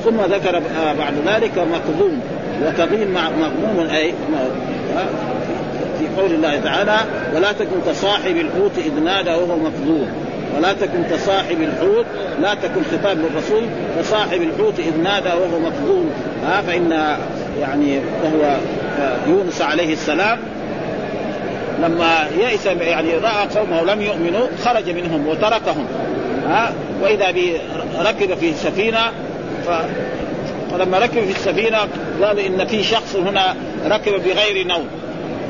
[0.05, 0.61] ثم ذكر
[0.99, 2.21] بعد ذلك مقدوم.
[2.65, 4.13] وكظيم مغموم اي
[5.99, 6.97] في قول الله تعالى
[7.35, 10.07] ولا تكن كصاحب الحوت إذ نادى وهو مكذوب
[10.57, 12.05] ولا تكن كصاحب الحوت
[12.41, 13.63] لا تكن خطاب للرسول
[13.99, 15.71] كصاحب الحوت إذ نادى وهو
[16.43, 17.17] ها فإن
[17.61, 18.57] يعني وهو
[19.27, 20.39] يونس عليه السلام
[21.83, 25.85] لما يئس يعني رأى قومه لم يؤمنوا خرج منهم وتركهم
[26.47, 27.59] ها وإذا به
[27.99, 29.11] ركب في سفينه
[30.71, 31.77] فلما ركب في السفينة
[32.21, 34.87] قالوا إن في شخص هنا ركب بغير نوم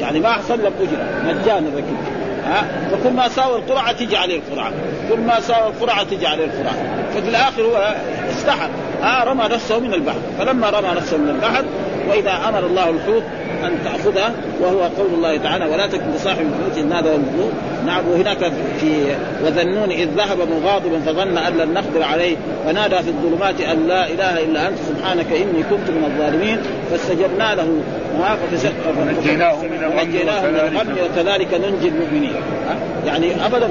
[0.01, 1.97] يعني ما حصل له أجرة مجانا ركب
[2.45, 4.71] ها فكل ما ساوى القرعة تجي عليه القرعة
[5.09, 6.75] كل ما ساوى القرعة تجي عليه القرعة
[7.13, 7.95] ففي الآخر هو
[8.29, 8.67] استحى
[9.01, 11.63] ها رمى نفسه من البحر فلما رمى نفسه من البحر
[12.09, 13.23] وإذا أمر الله الحوت
[13.63, 17.51] أن تاخذها وهو قول الله تعالى ولا تكن بصاحب الحوت إن هذا والبذور
[17.85, 19.15] نعم وهناك في
[19.45, 24.43] وذنون إذ ذهب مغاضبا فظن أن لن نقدر عليه فنادى في الظلمات أن لا إله
[24.43, 26.61] إلا أنت سبحانك إني كنت من الظالمين.
[26.91, 27.67] فاستجبنا له.
[29.97, 32.33] ونجيناه من الغم وكذلك ننجي المؤمنين.
[33.05, 33.69] يعني ابدا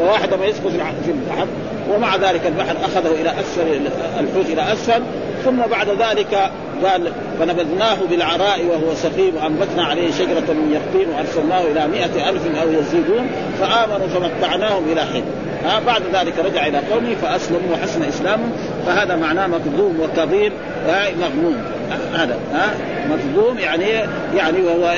[0.00, 0.70] وواحد ما يسقط
[1.04, 1.46] في البحر
[1.90, 3.80] ومع ذلك البحر أخذه إلى اسفل
[4.20, 5.02] الحوت إلى أسفل
[5.44, 6.50] ثم بعد ذلك
[6.86, 12.72] قال فنبذناه بالعراء وهو سقيم وأنبتنا عليه شجرة من يقطين وأرسلناه إلى مئة ألف أو
[12.72, 13.26] يزيدون
[13.60, 15.24] فآمنوا فمتعناهم إلى حين.
[15.64, 18.52] ها بعد ذلك رجع إلى قومه فأسلموا وحسن اسلامهم
[18.86, 20.52] فهذا معناه مكذوم وكظيم
[21.20, 21.56] مغموم
[22.14, 22.74] هذا ها
[23.10, 23.84] مكذوم يعني
[24.36, 24.94] يعني وهو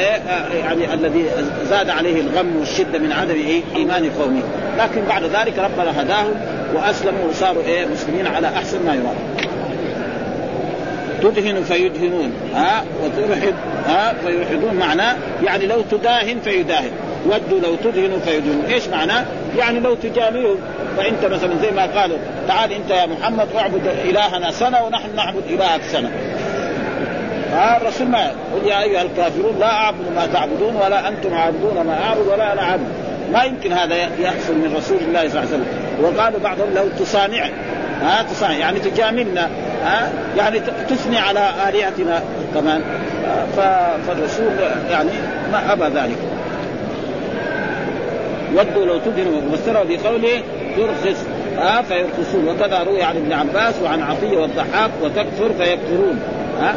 [0.55, 1.25] يعني الذي
[1.71, 4.43] زاد عليه الغم والشدة من عدم إيه إيمان قومه.
[4.79, 6.35] لكن بعد ذلك ربنا هداهم
[6.75, 9.50] وأسلموا وصاروا إيه مسلمين على أحسن ما يرام
[11.23, 12.33] تدهن فيدهنون.
[12.55, 13.55] ها؟ وتلحد
[13.87, 16.91] ها؟ فيلحدون معناه يعني لو تداهن فيداهن.
[17.27, 18.65] ودوا لو تدهن فيدهنون.
[18.65, 19.25] إيش معناه؟
[19.59, 20.57] يعني لو تجاملهم
[20.97, 25.81] فأنت مثلا زي ما قالوا تعال أنت يا محمد اعبد إلهنا سنة ونحن نعبد إلهك
[25.83, 26.11] سنة.
[27.53, 32.05] ها؟ الرسول ما قل يا أيها الكافرون لا أعبد ما تعبدون ولا أنتم عابدون ما
[32.05, 32.87] أعبد ولا أنا عابد.
[33.33, 35.67] ما يمكن هذا يحصل من رسول الله صلى الله عليه وسلم.
[36.03, 37.49] وقالوا بعضهم لو تصانع
[38.03, 39.49] ها تصانع يعني تجاملنا
[39.85, 42.23] ها يعني تثني على آلهتنا.
[42.55, 42.83] كمان
[44.07, 44.53] فالرسول
[44.91, 45.11] يعني
[45.53, 46.17] ما أبى ذلك.
[48.55, 50.43] ودوا لو تدهنوا وفسره بقوله
[50.77, 51.25] ترخص
[51.57, 52.49] ها فيرخصون.
[52.49, 56.21] وكذا روي عن ابن عباس وعن عطية والضحاك وتكفر فيكفرون
[56.61, 56.75] ها.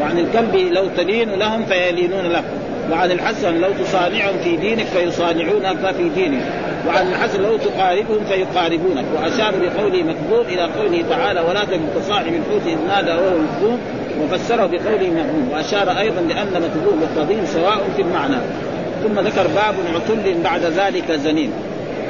[0.00, 2.44] وعن الكلب لو تلين لهم فيلينون لك.
[2.90, 6.42] وعن الحسن لو تصانعهم في دينك فيصانعونك في دينك.
[6.86, 9.04] وعن الحسن لو تقاربهم فيقاربونك.
[9.14, 13.78] وأشار بقوله مكذوب إلى قوله تعالى ولا تكن كصاحب الحوت إذ نادى وهو مكذوب
[14.22, 18.36] وفسره بقوله مغموم وأشار أيضا لأن مكذوب والتضيم سواء في المعنى.
[19.02, 21.52] ثم ذكر باب عتل بعد ذلك زنين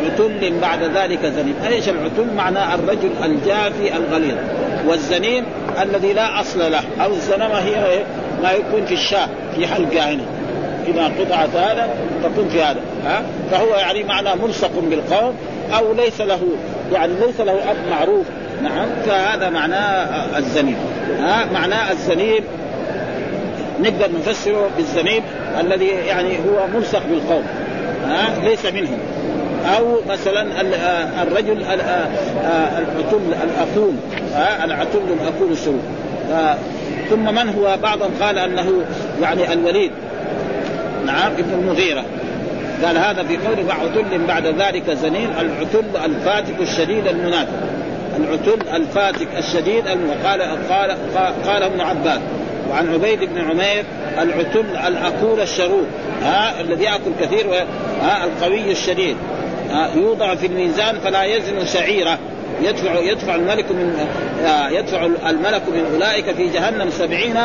[0.04, 4.37] عتل بعد ذلك زنين إيش العتل معناه الرجل الجافي الغليظ؟
[4.88, 5.44] والزنين
[5.83, 6.83] الذي لا أصل له.
[7.04, 8.02] أو الزنمة هي
[8.42, 10.24] ما يكون في الشاه في حلقه هنا
[10.88, 11.88] إذا قطعت هذا
[12.22, 15.35] تكون في هذا ها؟ فهو يعني معنى ملصق بالقوم
[15.78, 16.40] أو ليس له
[16.92, 18.26] يعني ليس له أب معروف.
[18.62, 20.76] نعم فهذا معناه الزنيب
[21.20, 22.44] ها؟ معناه الزنيب
[23.81, 25.22] نقدر نفسره بالزنيب
[25.61, 27.44] الذي يعني هو ملصق بالقوم
[28.09, 28.98] ها؟ ليس منهم.
[29.76, 30.61] أو مثلا
[31.22, 33.94] الرجل العتل الاخول
[34.64, 35.81] العتل الاخول الشروط
[37.11, 38.85] ثم من هو؟ بعضهم قال أنه
[39.22, 39.90] يعني الوليد.
[41.09, 42.05] نعم ابن المغيرة.
[42.85, 47.59] قال هذا في قول عتل بعد ذلك زنين العتل الفاتك الشديد المنافق.
[48.16, 50.97] العتل الفاتك الشديد وقال قال
[51.47, 52.21] قال ابن عباس
[52.71, 53.85] وعن عبيد بن عمير
[54.18, 55.87] العتل الأكول الشرود
[56.23, 57.47] ها الذي يأكل كثير
[58.03, 59.16] ها القوي الشديد.
[59.71, 62.18] ها يوضع في الميزان فلا يزن شعيره.
[62.62, 64.07] يدفع يدفع الملك من
[64.71, 67.37] يدفع الملك من أولئك في جهنم سبعين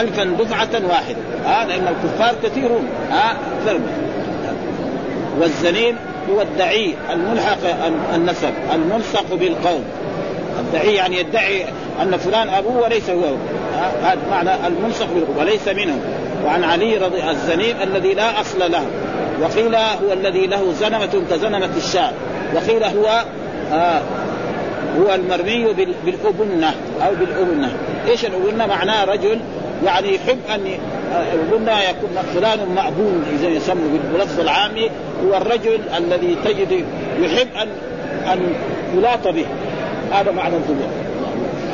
[0.00, 1.16] ألفا دفعة واحدة.
[1.44, 2.88] ها آه لأن الكفار كثيرون.
[3.12, 3.36] آه
[5.40, 5.96] والزنين
[6.30, 7.58] هو الدعي الملحق
[8.14, 9.84] النسب الملصق بالقوم.
[10.60, 11.64] الدعي يعني يدعي
[12.02, 13.24] أن فلان أبوه وليس هو.
[14.02, 16.00] هذا آه معنى الملصق بالقوم وليس منهم.
[16.44, 18.86] وعن علي رضي الزنيم الذي لا أصل له.
[19.42, 22.10] وقيل هو الذي له زنمة كزنمة الشاة
[22.54, 23.24] وقيل هو
[23.72, 24.00] آه
[24.98, 25.72] هو المرمي
[26.04, 26.74] بالأبنة
[27.06, 27.72] أو بالأبنة.
[28.08, 29.40] إيش الأبنة؟ معناه رجل
[29.84, 30.78] يعني يحب أن
[31.52, 34.90] قلنا يكون فلان مأبون إذا يسمى باللفظ العامي
[35.24, 36.84] هو الرجل الذي تجد
[37.20, 37.68] يحب أن
[38.32, 38.54] أن
[38.96, 39.44] يلاط به.
[40.12, 40.88] هذا معنى القبول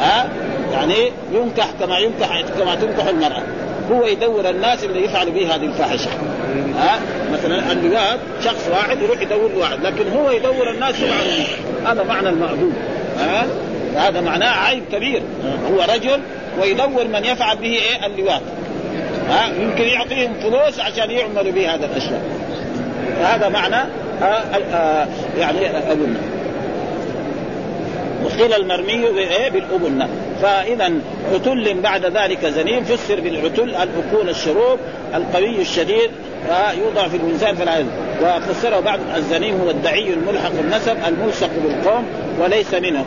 [0.01, 0.29] ها؟
[0.73, 3.43] يعني ينكح كما ينكح كما تنكح المرأة.
[3.93, 6.11] هو يدور الناس اللي يفعل به هذه الفاحشة.
[6.79, 7.01] ها؟
[7.33, 12.29] مثلا اللواء شخص واحد يروح يدور واحد لكن هو يدور الناس يفعل به هذا معنى
[12.29, 12.73] المأذون
[13.19, 13.47] ها؟
[13.97, 15.23] هذا معناه عيب كبير.
[15.73, 16.21] هو رجل
[16.61, 18.43] ويدور من يفعل به إيه؟ اللواط.
[19.29, 22.23] ها؟ يمكن يعطيهم فلوس عشان يعملوا به هذه الأشياء.
[23.23, 23.77] هذا معنى
[24.23, 24.25] آه
[24.75, 26.21] آه يعني أبونا
[28.25, 29.05] وقيل المرمي
[29.51, 30.09] بالأبنة
[30.43, 30.93] فإذا
[31.35, 34.79] عتل بعد ذلك زنيم فسر بالعتل الأكول الشروب
[35.15, 36.11] القوي الشديد
[36.79, 37.89] يوضع في الإنسان فلا يزن
[38.23, 42.05] وفسره بعض الزنيم هو الدعي الملحق النسب الملصق بالقوم
[42.41, 43.05] وليس منه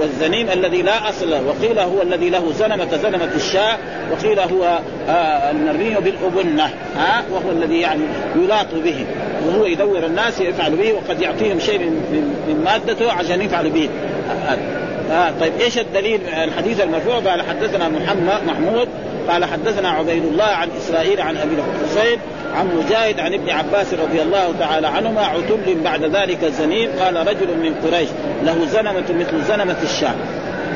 [0.00, 3.78] والزنيم الذي لا أصل وقيل هو الذي له زنمة زنمة الشاة
[4.12, 8.02] وقيل هو آه المرمي بالأبنة ها؟ وهو الذي يعني
[8.36, 9.06] يلاط به.
[9.46, 13.88] وهو يدور الناس يفعل به وقد يعطيهم شيء من, مادته عشان يفعل به.
[15.12, 18.88] آه طيب إيش الدليل الحديث المرفوع؟ قال حدثنا محمد محمود
[19.28, 22.18] قال حدثنا عبيد الله عن إسرائيل عن أبي الحسين
[22.54, 27.56] عن مجاهد عن ابن عباس رضي الله تعالى عنهما عتل بعد ذلك الزنيم قال رجل
[27.56, 28.08] من قريش
[28.42, 30.16] له زنمة مثل زنمة الشام.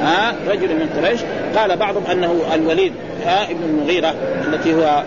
[0.03, 1.21] ها؟ رجل من قريش.
[1.57, 2.93] قال بعضهم أنه الوليد.
[3.27, 4.15] ابن المغيرة
[4.47, 5.03] التي هو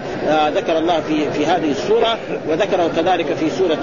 [0.55, 2.17] ذكر الله في في هذه السورة
[2.49, 3.77] وذكره كذلك في سورة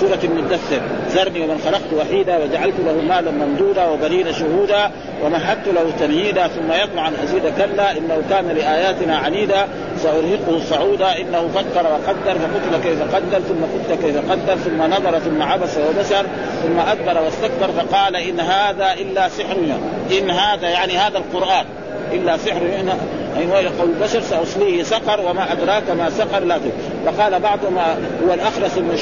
[0.00, 0.80] سورة المدثر.
[1.10, 4.90] ذرني ومن خلقت وحيدا وجعلت له مالا ممدودا وبنين شهودا
[5.24, 9.68] ومهدت له تمهيدا ثم يطمع أن أزيد كلا إنه كان لآياتنا عنيدا.
[10.02, 15.42] سأرهقه صعودا إنه فكر وقدر فقتل كيف قدر ثم قتل كيف قدر ثم نظر ثم
[15.42, 16.26] عبس وبشر
[16.62, 19.56] ثم أدبر واستكبر فقال إن هذا إلا سحر
[20.18, 21.64] إن هذا يعني هذا القرآن.
[22.12, 22.88] الا سحر إن
[23.50, 26.72] هو قول البشر ساصليه سقر وما ادراك ما سقر لا تك
[27.06, 27.78] فقال بعضهم
[28.26, 28.96] هو الاخرس بن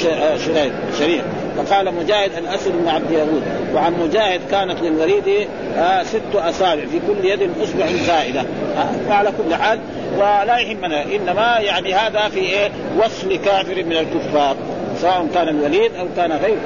[0.98, 1.22] شرير
[1.56, 3.42] فقال مجاهد الاسد بن عبد يهود
[3.74, 9.54] وعن مجاهد كانت للوريد آه ست اصابع في كل يد اصبع زائده آه وعلى كل
[9.54, 9.78] حال
[10.16, 14.56] ولا يهمنا انما يعني هذا في إيه وصل كافر من الكفار
[15.00, 16.60] سواء كان الوليد أو كان غيره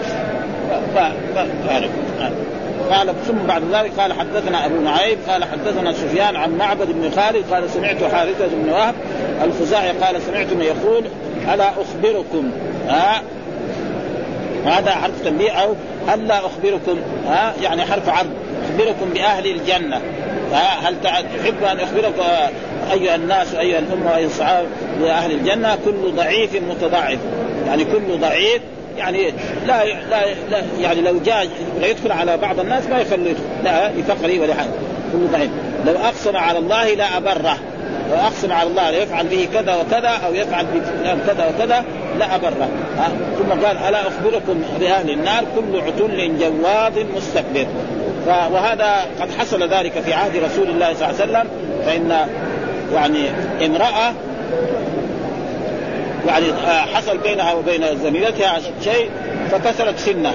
[0.94, 0.98] ف...
[1.38, 1.38] ف...
[2.90, 7.44] قال ثم بعد ذلك قال حدثنا أبو نعيم قال حدثنا سفيان عن معبد بن خالد
[7.53, 8.94] قال سمعت حارثة بن وهب
[9.44, 11.05] الخزاعي قال سمعت من يقول
[11.55, 12.50] ألا أخبركم؟
[12.88, 13.22] ها؟
[14.66, 15.74] هذا حرف تنبيه أو
[16.14, 18.31] الا أخبركم؟ ها؟ يعني حرف عرض
[18.70, 20.00] أخبركم بأهل الجنة؟
[20.53, 22.14] ها؟ هل تحب أن أخبرك
[22.92, 24.68] أيها الناس ايها الأمة ايها الصحابة
[25.00, 27.18] بأهل الجنة؟ كل ضعيف متضاعف
[27.66, 28.62] يعني كل ضعيف
[28.98, 29.33] يعني
[29.66, 31.48] لا لا, لا يعني لو جاء
[31.83, 34.70] يدخل على بعض الناس ما يخليه لا لفقره ولا حاجة.
[35.12, 35.50] كله ضعيف
[35.87, 37.57] لو أقسم على الله لا أبره.
[38.11, 41.85] لو أقسم على الله ليفعل به كذا وكذا أو يفعل بفلان كذا وكذا
[42.18, 42.68] لا أبره.
[43.38, 47.66] ثم قال ألا أخبركم بأهل النار كل عتل جواد مستكبر.
[48.26, 51.46] وهذا قد حصل ذلك في عهد رسول الله صلى الله عليه وسلم.
[51.87, 52.29] فإن
[52.94, 53.29] يعني
[53.66, 54.12] امرأة
[56.26, 59.11] يعني آه، حصل بينها وبين زميلتها شيء
[59.50, 60.33] فكسرت سنة.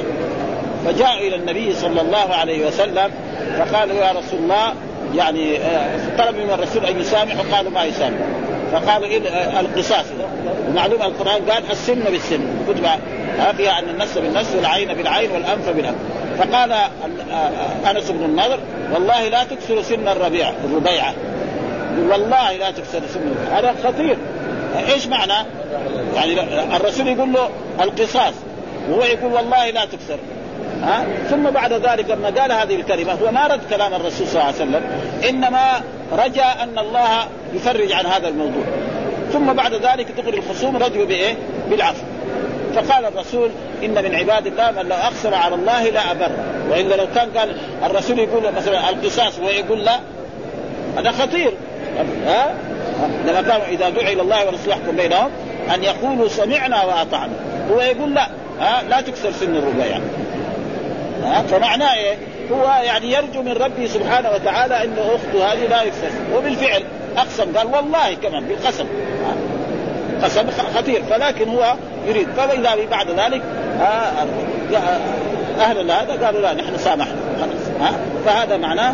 [0.85, 3.11] فجاء إلى النبي صلى الله عليه وسلم
[3.59, 4.73] فقالوا يا رسول الله
[5.15, 7.33] يعني آه، طلب من الرسول أن يسامح.
[7.39, 8.19] وقالوا ما يسامح.
[8.71, 9.19] فقالوا إيه
[9.59, 10.05] القصاص.
[10.69, 12.41] ومعلوم القرآن قال السن بالسن.
[12.67, 12.85] كتب
[13.57, 15.97] فيها ان النفس بالنفس والعين بالعين والأنف بالأنف.
[16.37, 16.71] فقال
[17.91, 18.59] أنس بن النضر
[18.93, 21.13] والله لا تكسر سن الربيع الربيعة.
[22.09, 24.17] والله لا تكسر سن هذا خطير.
[24.79, 25.47] إيش معنى؟
[26.15, 26.41] يعني
[26.75, 27.49] الرسول يقول له
[27.81, 28.33] القصاص
[28.89, 30.17] وهو يقول والله لا تكسر.
[30.83, 34.43] ها؟ ثم بعد ذلك لما قال هذه الكلمة هو ما رد كلام الرسول صلى الله
[34.43, 34.81] عليه وسلم
[35.29, 38.63] إنما رجا أن الله يفرج عن هذا الموضوع.
[39.33, 41.35] ثم بعد ذلك دخل الخصوم رجعوا بإيه؟
[41.69, 42.03] بالعفو
[42.75, 43.49] فقال الرسول
[43.83, 46.29] إن من عباد الله من لو اقسم على الله لا أبر.
[46.69, 49.99] وإلا لو كان قال الرسول يقول مثلا القصاص ويقول لا
[50.97, 51.53] هذا خطير.
[52.25, 52.55] ها؟
[53.25, 55.29] لما كانوا إذا دعوا إلى الله ورسوله يحكم بينهم
[55.75, 57.33] أن يقولوا سمعنا وأطعنا.
[57.71, 58.27] هو يقول لا.
[58.59, 60.03] ها لا تكسر سن الربا يعني
[61.23, 62.15] ها فمعناه إيه؟
[62.51, 66.09] هو يعني يرجو من ربه سبحانه وتعالى ان أخته هذه لا يكسر.
[66.35, 66.83] وبالفعل
[67.17, 68.85] أقسم قال والله كمان بالقسم.
[70.23, 71.03] قسم خطير.
[71.09, 71.73] فلكن هو
[72.07, 72.27] يريد.
[72.37, 73.41] فاذا بعد ذلك
[75.59, 77.15] أهل هذا قالوا لا نحن سامحنا.
[77.41, 77.81] خلاص.
[77.81, 78.93] ها فهذا معناه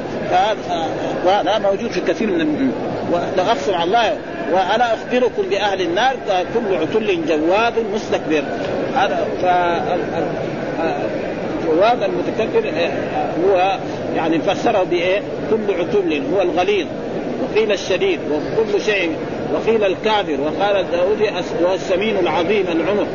[1.25, 4.17] وهذا موجود في كثير من ولو اقسم على الله
[4.51, 6.15] وأنا أخبركم بأهل النار
[6.53, 8.43] كل عتل جواد مستكبر.
[11.61, 12.73] الجواد المتكبر
[13.45, 13.77] هو
[14.15, 16.87] يعني فسره بإيه؟ كل عتل هو الغليظ
[17.43, 19.15] وقيل الشديد وكل شيء
[19.53, 21.21] وقيل الكافر وقال داود
[21.61, 23.07] والسمين العظيم العنق.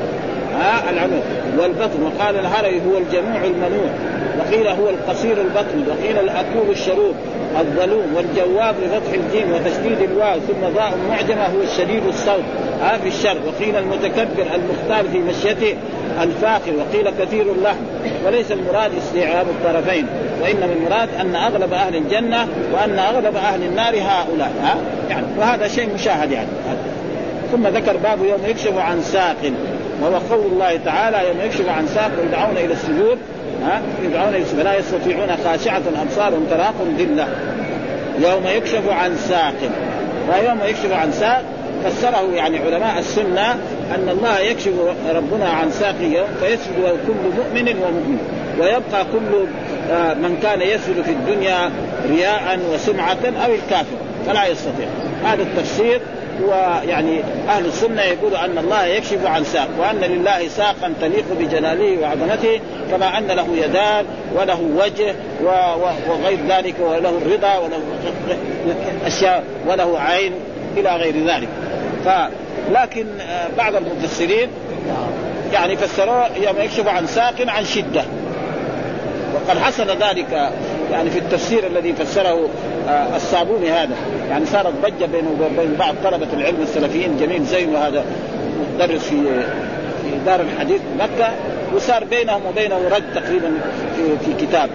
[0.59, 1.22] ها؟ العنق.
[1.59, 2.02] والبطن.
[2.02, 3.90] وقال الهري هو الجموع المنوع
[4.38, 5.85] وقيل هو القصير البطن.
[5.88, 7.14] وقيل الأكول الشروب
[7.61, 12.45] الظلوم والجواب بفتح الجيم وتشديد الواو ثم ضاء معجمة هو الشديد الصوت.
[12.83, 13.38] ها في الشر.
[13.47, 15.77] وقيل المتكبر المختار في مشيته
[16.23, 16.73] الفاخر.
[16.79, 17.85] وقيل كثير اللحم.
[18.27, 20.07] وليس المراد استيعاب الطرفين.
[20.42, 24.53] وإنما المراد أن أغلب أهل الجنة وأن أغلب أهل النار هؤلاء.
[24.62, 24.77] ها؟
[25.11, 26.49] يعني وهذا شيء مشاهد يعني.
[27.53, 29.53] ثم ذكر باب يوم يكشف عن ساق.
[30.03, 33.19] وهو قول الله تعالى يوم يكشف عن ساق ويدعون إلى السجود.
[34.05, 37.29] يدعون السجود لا يستطيعون خاشعة أبصارهم تراهم ذلة.
[38.18, 39.55] يوم يكشف عن ساق.
[40.29, 41.42] ويوم يكشف عن ساق
[41.85, 43.50] فسره يعني علماء السنة
[43.94, 44.72] أن الله يكشف
[45.14, 48.18] ربنا عن ساقه فيسجد كل مؤمن ومؤمن.
[48.61, 49.46] ويبقى كل
[49.90, 51.70] آه، من كان يسجد في الدنيا
[52.11, 53.96] رياء وسمعة أو الكافر.
[54.26, 54.88] فلا يستطيع.
[55.24, 56.00] هذا التفسير
[56.44, 62.03] هو يعني أهل السنة يقول أن الله يكشف عن ساق وأن لله ساقا تليق بجلاله
[62.03, 65.14] وعظمته كما أن له يدان وله وجه
[66.09, 67.81] وغير ذلك وله الرضا وله
[69.07, 70.33] أشياء وله عين
[70.77, 71.49] إلى غير ذلك.
[72.05, 72.09] ف
[72.72, 74.49] لكن آه، بعض المفسرين
[75.53, 78.05] يعني فسروه يوم يكشف عن ساق عن شدة.
[79.35, 80.51] وقد حصل ذلك
[80.92, 82.49] يعني في التفسير الذي فسره
[82.88, 83.94] الصابوني هذا.
[84.31, 88.05] يعني صارت ضجة بينه وبين بعض طلبة العلم السلفيين جميل زين وهذا
[88.75, 89.22] مدرس في
[90.03, 91.31] في دار الحديث مكة
[91.75, 93.53] وصار بينهم وبينه رد تقريبا
[93.96, 94.70] في, في كتاب.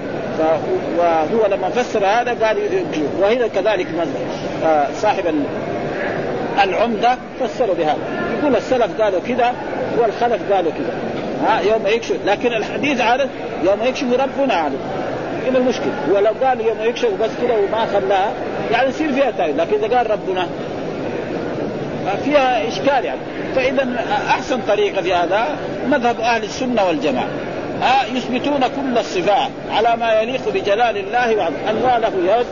[0.98, 2.58] وهو لما فسر هذا قال
[3.22, 3.88] وهنا كذلك
[4.66, 5.24] آه، صاحب
[6.64, 7.98] العمدة فسروا بهذا.
[8.40, 9.54] يقول السلف قالوا كذا
[10.00, 10.94] والخلف قالوا كذا.
[11.46, 13.30] ها يوم يكشف لكن الحديث عارف
[13.64, 15.01] يوم يكشف ربنا عارف.
[15.48, 18.34] هنا المشكلة هو لو قال يوم يكشف بس كذا وما خلاها
[18.72, 20.48] يعني يصير فيها تاويل لكن إذا قال ربنا
[22.24, 23.20] فيها إشكال يعني.
[23.56, 25.46] فإذا أحسن طريقة في هذا
[25.88, 27.28] مذهب أهل السنة والجماعة.
[28.16, 32.46] يثبتون كل الصفات على ما يليق بجلال الله وعظمه الله له يد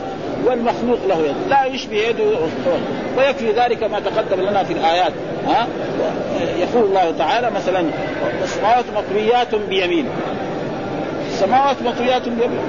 [0.44, 1.34] والمخلوق له يد.
[1.50, 2.24] لا يشبه يده
[3.18, 5.12] ويكفي ذلك ما تقدم لنا في الآيات.
[5.46, 5.66] ها
[6.58, 7.84] يقول الله تعالى مثلا
[8.42, 10.08] السماوات مطويات بيمين.
[11.40, 12.60] السماوات مطويات بيمين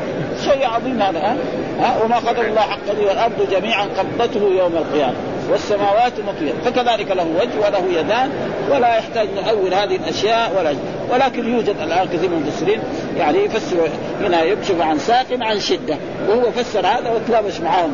[0.44, 1.38] شيء عظيم هذا ها,
[1.80, 5.14] ها؟ وما قدر الله حق والارض جميعا قبضته يوم القيامة.
[5.52, 6.56] والسماوات مطويات.
[6.66, 8.32] فكذلك له وجه وله يدان
[8.72, 10.76] ولا يحتاج نؤول هذه الأشياء ولا
[11.12, 12.80] ولكن يوجد الآن كثير من المفسرين
[13.18, 13.90] يعني يفسر
[14.22, 15.98] هنا يكشف عن ساق عن شدة.
[16.30, 17.94] وهو فسر هذا وتلابش معاهم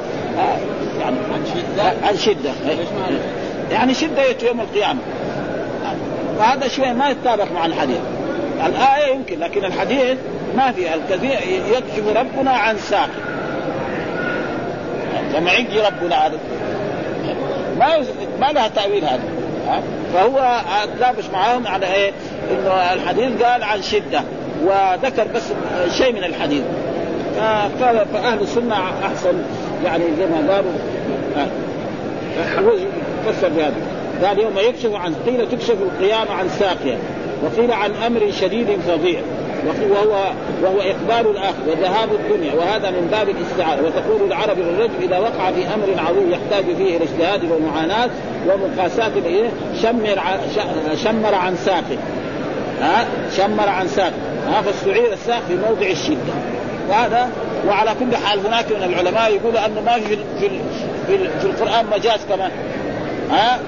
[0.99, 2.51] يعني عن شدة؟ عن شدة.
[3.71, 4.99] يعني شدة يوم القيامة.
[6.39, 7.99] وهذا شيء ما يتطابق مع الحديث.
[8.65, 10.17] الآية يمكن لكن الحديث
[10.55, 11.39] ما في الكثير
[11.71, 13.09] يكشف ربنا عن ساق
[15.35, 16.31] لما يجي ربنا
[17.79, 17.97] ما
[18.39, 19.23] ما لها تأويل هذا.
[20.13, 20.61] فهو
[20.99, 22.11] لابس معاهم على إيه؟
[22.51, 24.21] إنه الحديث قال عن شدة
[24.63, 25.43] وذكر بس
[25.97, 26.63] شيء من الحديث.
[27.35, 29.43] فقال فأهل السنة أحسن
[29.85, 30.71] يعني زي ما قالوا.
[33.25, 33.75] فسر بهذا.
[34.25, 36.97] قال يوم يكشف عن قيل تكشف القيامة عن ساقيه
[37.43, 39.21] وقيل عن أمر شديد فظيع.
[39.67, 40.31] وهو
[40.63, 42.53] وهو اقبال الآخر وذهاب الدنيا.
[42.53, 47.03] وهذا من باب الاستعاره وتقول العرب للرجل إذا وقع في أمر عظيم يحتاج فيه إلى
[47.03, 48.09] اجتهاد ومعاناة
[48.47, 49.49] ومقاساة الايه
[49.81, 50.19] شمر
[51.03, 51.97] شمر عن ساقه.
[52.81, 54.13] ها؟ شمر عن ساقه.
[54.47, 56.33] ها؟ فاستعير الساق في موضع الشدة.
[56.89, 57.29] وهذا
[57.67, 60.49] وعلى كل حال هناك من العلماء يقولوا أنه ما في في,
[61.39, 62.51] في القرآن مجاز كمان
[63.31, 63.59] ها؟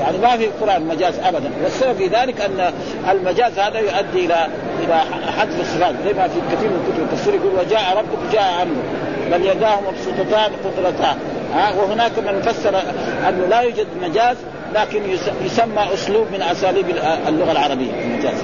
[0.00, 1.50] يعني ما في القران مجاز ابدا.
[1.64, 2.72] والسبب في ذلك أن
[3.10, 4.46] المجاز هذا يؤدي إلى
[4.84, 4.94] إلى
[5.38, 8.82] حذف الصفات زي ما في كثير من كتب التفسير يقول وجاء ربك جاء أمره
[9.30, 11.16] بل يداه مبسوطتان قدرتان.
[11.54, 12.82] ها وهناك من فسر
[13.28, 14.36] أنه لا يوجد مجاز
[14.74, 15.02] لكن
[15.44, 16.86] يسمى أسلوب من أساليب
[17.28, 18.34] اللغة العربية المجاز.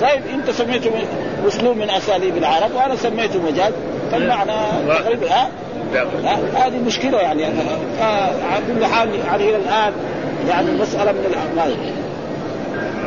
[0.00, 0.90] طيب أنت سميته
[1.48, 3.72] أسلوب من أساليب العرب وأنا سميته مجاز.
[4.12, 4.52] فالمعنى
[4.88, 5.26] تقريبا
[6.56, 7.44] هذه مشكلة يعني.
[7.44, 9.92] على كل حال يعني إلى الآن
[10.48, 11.76] يعني مسألة من الأعمال.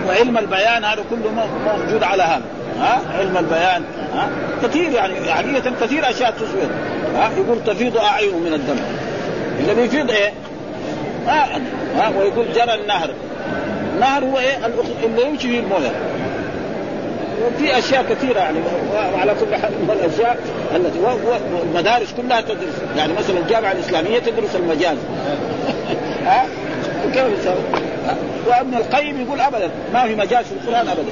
[0.08, 2.42] وعلم البيان هذا كله موجود على هذا.
[2.80, 3.84] ها؟ علم البيان.
[4.16, 4.30] ها؟
[4.64, 6.70] كثير يعني عادية كثير أشياء تثبت.
[7.16, 8.76] ها؟ يقول تفيض أعين من الدم.
[9.60, 10.34] الذي يفيض إيه؟
[11.28, 11.62] ها
[11.96, 13.10] ها؟ ويقول جرى النهر.
[13.96, 14.66] النهر هو إيه؟
[15.04, 15.92] اللي يمشي فيه المويه.
[17.46, 18.58] وفي أشياء كثيرة يعني.
[19.14, 20.38] وعلى كل حال الأشياء
[20.76, 21.00] التي
[21.54, 22.82] والمدارس كلها تدرس.
[22.98, 24.98] يعني مثلا الجامعة الإسلامية تدرس المجاز.
[26.26, 26.46] ها؟
[28.48, 31.12] وابن القيم يقول ابدا ما في مجاز في القرآن ابدا.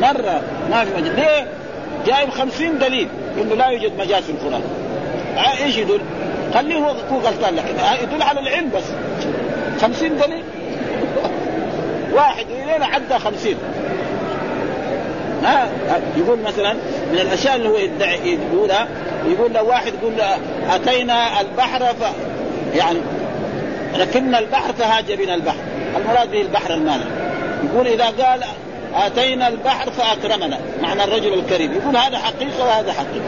[0.00, 1.14] مرة ما في مجاز.
[1.14, 1.46] ليه؟
[2.06, 3.08] جايب خمسين دليل
[3.42, 4.62] إنه لا يوجد مجاز في القرآن.
[5.64, 6.00] إيش يدل؟
[6.54, 8.84] خليه هو غلطان لكن يدل على العلم بس.
[9.82, 10.44] خمسين دليل؟
[12.12, 13.56] واحد إلينا عدى خمسين.
[15.44, 15.68] ها؟
[16.16, 16.72] يقول مثلا
[17.12, 18.88] من الأشياء اللي هو يدعي يقولها
[19.26, 20.12] يقول لو واحد يقول
[20.70, 22.02] أتينا البحر ف
[22.76, 22.98] يعني
[23.94, 25.56] ركبنا البحر فهاج بنا البحر.
[25.96, 27.06] المراد به البحر المالح
[27.64, 28.40] يقول إذا قال
[28.94, 30.58] آتينا البحر فأكرمنا.
[30.82, 31.72] معنى الرجل الكريم.
[31.72, 33.26] يقول هذا حقيقة وهذا حقيقة.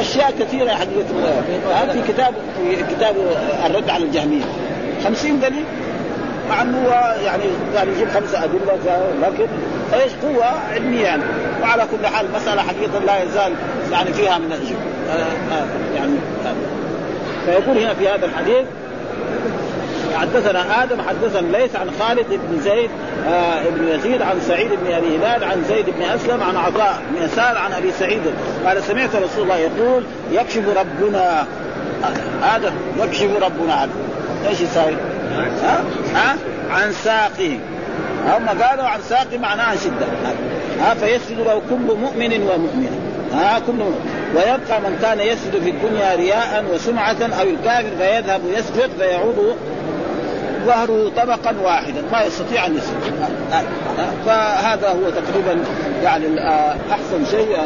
[0.00, 1.04] أشياء كثيرة حقيقه
[1.74, 3.16] هذا في كتاب في كتاب
[3.66, 4.44] الرد على الجهمية.
[5.04, 5.64] خمسين دليل.
[6.48, 6.88] مع إنه
[7.24, 9.00] يعني يعني يجيب خمسة أدلة.
[9.22, 9.46] لكن
[9.94, 11.02] إيش؟ قوة علمية.
[11.02, 11.22] يعني
[11.62, 13.52] وعلى كل حال مسألة حقيقة لا يزال
[13.92, 15.66] يعني فيها من آه آه
[15.96, 16.12] يعني
[16.46, 16.54] آه.
[17.46, 18.64] فيقول هنا في هذا الحديث
[20.14, 22.90] حدثنا آدم حدثنا ليس عن خالد بن زيد
[23.28, 27.22] آه بن يزيد عن سعيد بن أبي هلال عن زيد بن أسلم عن عطاء بن
[27.22, 28.20] يسار عن أبي سعيد
[28.66, 31.46] قال سمعت رسول الله يقول يكشف ربنا
[32.42, 33.92] آدم يكشف ربنا عنه
[34.48, 34.96] إيش يساوي؟
[35.62, 36.36] ها؟ ها؟
[36.70, 37.58] عن ساقه
[38.26, 40.06] هم قالوا عن ساقه معناها شدة
[40.80, 43.82] ها فيسجد له كل مؤمن ومؤمنة ها كل
[44.36, 49.56] ويبقى من كان يسجد في الدنيا رياء وسمعة أو الكافر فيذهب يسجد فيعود
[50.66, 52.02] ظهره طبقا واحدا.
[52.12, 53.28] ما يستطيع أن يسجد.
[54.26, 55.64] فهذا هو تقريبا
[56.04, 56.26] يعني
[56.90, 57.58] احسن شيء.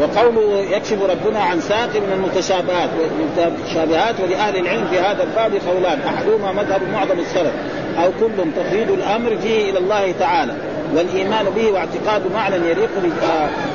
[0.00, 5.98] وقوله يكشف ربنا عن ساق من المتشابهات والمتشابهات ولأهل العلم في هذا الباب قولان.
[6.00, 7.52] أحدهما مذهب معظم السلف
[7.98, 10.52] أو كل تفريد الأمر فيه إلى الله تعالى.
[10.94, 12.90] والإيمان به واعتقاد معنى يليق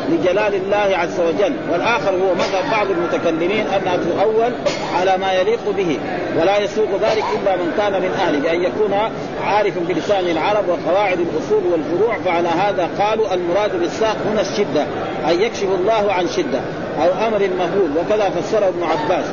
[0.09, 1.53] لجلال الله عز وجل.
[1.72, 4.53] والآخر هو مذهب بعض المتكلمين انها تؤول
[4.95, 5.99] على ما يليق به
[6.41, 8.93] ولا يسوق ذلك إلا من كان من أهله بأن يكون
[9.45, 14.86] عارفا بلسان العرب وقواعد الأصول والفروع فعلى هذا قالوا المراد بالساق هنا الشدة
[15.30, 16.59] ان يكشف الله عن شدة
[17.01, 19.26] أو أمر مهول وكذا فسره ابن عباس.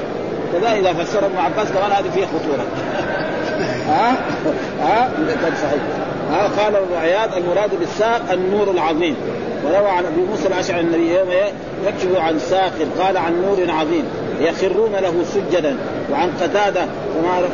[0.53, 2.67] كذا إذا فسر ابن عباس كمان هذه فيها خطورة.
[3.91, 4.17] ها؟
[4.81, 5.11] ها؟
[5.63, 5.83] صحيح.
[6.31, 9.17] ها قال أبو عياض المراد بالساق النور العظيم.
[9.65, 11.29] وروى عن ابي موسى الأشعري النبي يوم
[11.87, 14.05] يكشف عن ساق قال عن نور عظيم.
[14.41, 15.77] يخرون له سجدا.
[16.13, 16.81] وعن قتادة
[17.19, 17.49] وما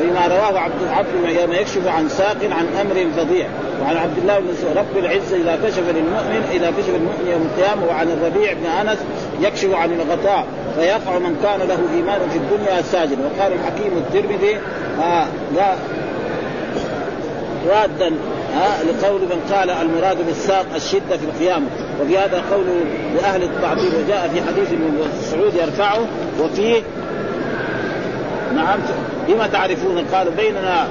[0.00, 3.46] فيما رواه عبد العبد يوم يكشف عن ساق عن أمر فظيع.
[3.82, 4.46] وعن عبد الله بن
[4.76, 7.86] رب العزة إذا كشف للمؤمن إذا كشف المؤمن يوم القيامة.
[7.86, 8.98] وعن الربيع بن أنس
[9.40, 10.46] يكشف عن الغطاء.
[10.78, 14.56] فيقع من كان له إيمان في الدنيا ساجد وقال الحكيم الترمذي
[15.02, 15.26] آه
[15.56, 15.74] لا
[17.68, 18.12] رادا
[18.54, 21.66] ها لقول من قال المراد بالساق الشدة في القيامة.
[22.02, 22.66] وفي هذا قول
[23.14, 25.98] لأهل التعطيل وجاء في حديث ابن مسعود يرفعه.
[26.40, 26.82] وفيه
[28.54, 28.78] نعم
[29.28, 30.88] بما تعرفون؟ قال بيننا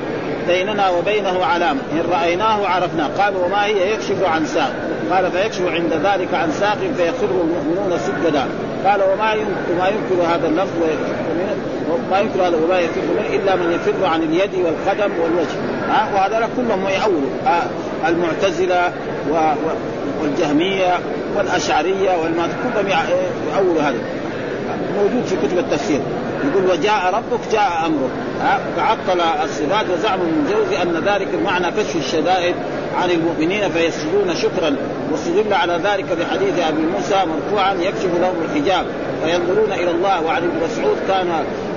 [0.48, 1.80] بيننا وبينه علامة.
[1.92, 3.10] إن رأيناه عرفنا.
[3.18, 4.74] قال وما هي؟ يكشف عن ساق.
[5.12, 8.48] قال فيكشف عند ذلك عن ساق فيخر المؤمنون سجدا.
[8.86, 10.82] قال وما ينكر ما ينكر هذا اللفظ
[12.12, 15.58] ما ينكر هذا وما يفر منه إلا من يفر عن اليد والقدم والوجه.
[15.90, 17.30] ها؟ وهذا كلهم يأولوا
[18.08, 18.92] المعتزلة
[20.22, 21.00] والجهمية
[21.38, 22.88] والأشعرية والما كلهم
[23.54, 23.98] يأولوا هذا.
[24.98, 26.00] موجود في كتب التفسير.
[26.52, 28.10] يقول وجاء ربك جاء أمرك.
[28.78, 32.56] فعطل الصفات وزعم من جوزي أن ذلك معنى كشف الشدائد
[33.02, 34.76] عن المؤمنين فيسجدون شكرا.
[35.12, 38.86] واستدل على ذلك بحديث أبي موسى مرفوعا يكشف لهم الحجاب
[39.26, 41.28] فينظرون إلى الله وعن ابن مسعود كان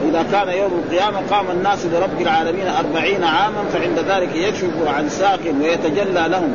[0.09, 5.41] إذا كان يوم القيامة قام الناس لرب العالمين أربعين عاما فعند ذلك يكشف عن ساق
[5.62, 6.53] ويتجلى لهم.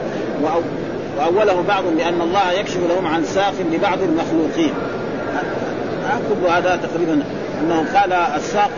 [1.17, 4.73] وأوله بعض بأن الله يكشف لهم عن ساق لبعض المخلوقين.
[6.29, 7.23] كل هذا تقريبا
[7.61, 8.69] أنه قال الساق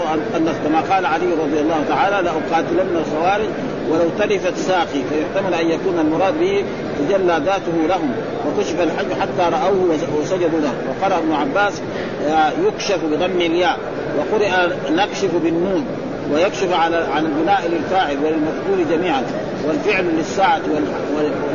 [0.64, 3.48] كما قال علي رضي الله تعالى لأقاتلن الخوارج
[3.92, 6.64] ولو تلفت ساقي فيحتمل أن يكون المراد به
[7.00, 8.12] تجلى ذاته لهم
[8.48, 10.74] وكشف الحج حتى رأوه وسجدوا له.
[10.90, 11.82] وقرا ابن عباس
[12.28, 13.78] آه، يكشف بضم الياء
[14.18, 14.52] وقرئ
[14.92, 15.86] نكشف بالنون
[16.34, 19.24] ويكشف على عن البناء للفاعل وللمفعول جميعا.
[19.68, 20.62] والفعل للساعة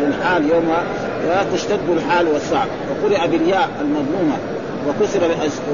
[0.02, 0.72] والحال يوم
[1.54, 2.66] تشتد الحال والساعة.
[2.90, 4.36] وقرئ بالياء المضمومة
[4.88, 5.20] وكسر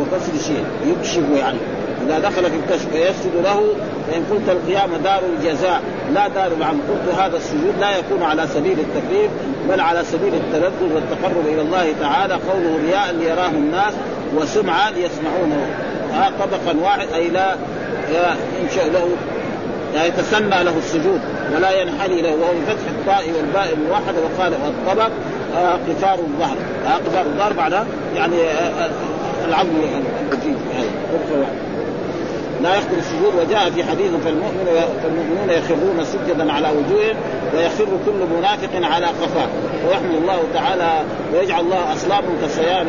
[0.01, 1.59] وكسر شيء يكشف يعني.
[2.07, 3.75] إذا دخل في الكشف فيسجد له
[4.09, 5.83] فإن قلت القيام دار الجزاء
[6.15, 6.79] لا دار العمل.
[6.89, 9.31] قلت هذا السجود لا يكون على سبيل التكليف
[9.69, 13.95] بل على سبيل التلذذ والتقرب إلى الله تعالى قوله رياء ليراه الناس
[14.37, 15.67] وسمعا ليسمعونه.
[16.13, 17.55] ها طبقا واحد أي لا
[18.63, 19.09] ينشا له
[19.95, 21.21] لا يتسنى له السجود
[21.55, 25.11] ولا ينحني له وهو بفتح الطاء والباء الموحده وقال الطبق
[25.57, 26.57] آه قفار الظهر.
[26.87, 27.73] آه قفار الظهر بعد
[28.17, 28.91] يعني آه
[29.49, 29.71] العظم
[30.33, 31.68] الجديد يعني
[32.63, 34.67] لا يخطر السجود وجاء في حديث فالمؤمن
[35.03, 37.17] فالمؤمنون يخرون سجدا على وجوههم
[37.57, 39.49] ويخر كل منافق على قفاه
[39.89, 41.03] ويحمد الله تعالى
[41.35, 42.87] ويجعل الله اصلابهم كصيام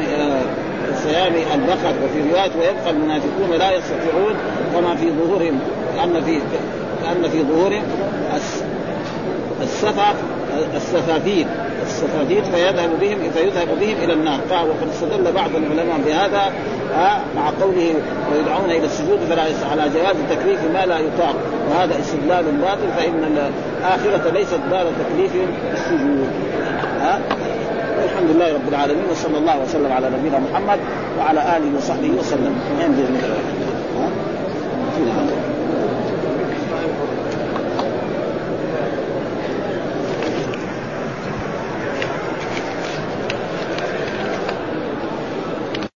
[0.91, 1.93] كصيام البقر.
[2.03, 4.35] وفي رواية ويبقى المنافقون لا يستطيعون
[4.73, 5.59] كما في ظهورهم
[5.95, 6.39] كأن في
[7.03, 7.83] كأن في ظهورهم
[9.61, 10.15] السفا
[10.75, 11.47] السفافين.
[11.89, 14.39] السفافين فيذهب بهم فيذهب بهم إلى النار.
[14.51, 16.43] وقد استدل بعض العلماء بهذا
[17.35, 17.93] مع قوله
[18.31, 21.35] ويدعون إلى السجود فلا على جواز تكليف ما لا يطاق.
[21.69, 25.31] وهذا استدلال باطل فإن الآخرة ليست دار تكليف
[25.73, 26.29] السجود.
[27.01, 27.19] ها
[28.01, 30.79] والحمد لله رب العالمين وصلى الله وسلم على نبينا محمد
[31.19, 32.55] وعلى آله وصحبه وسلم.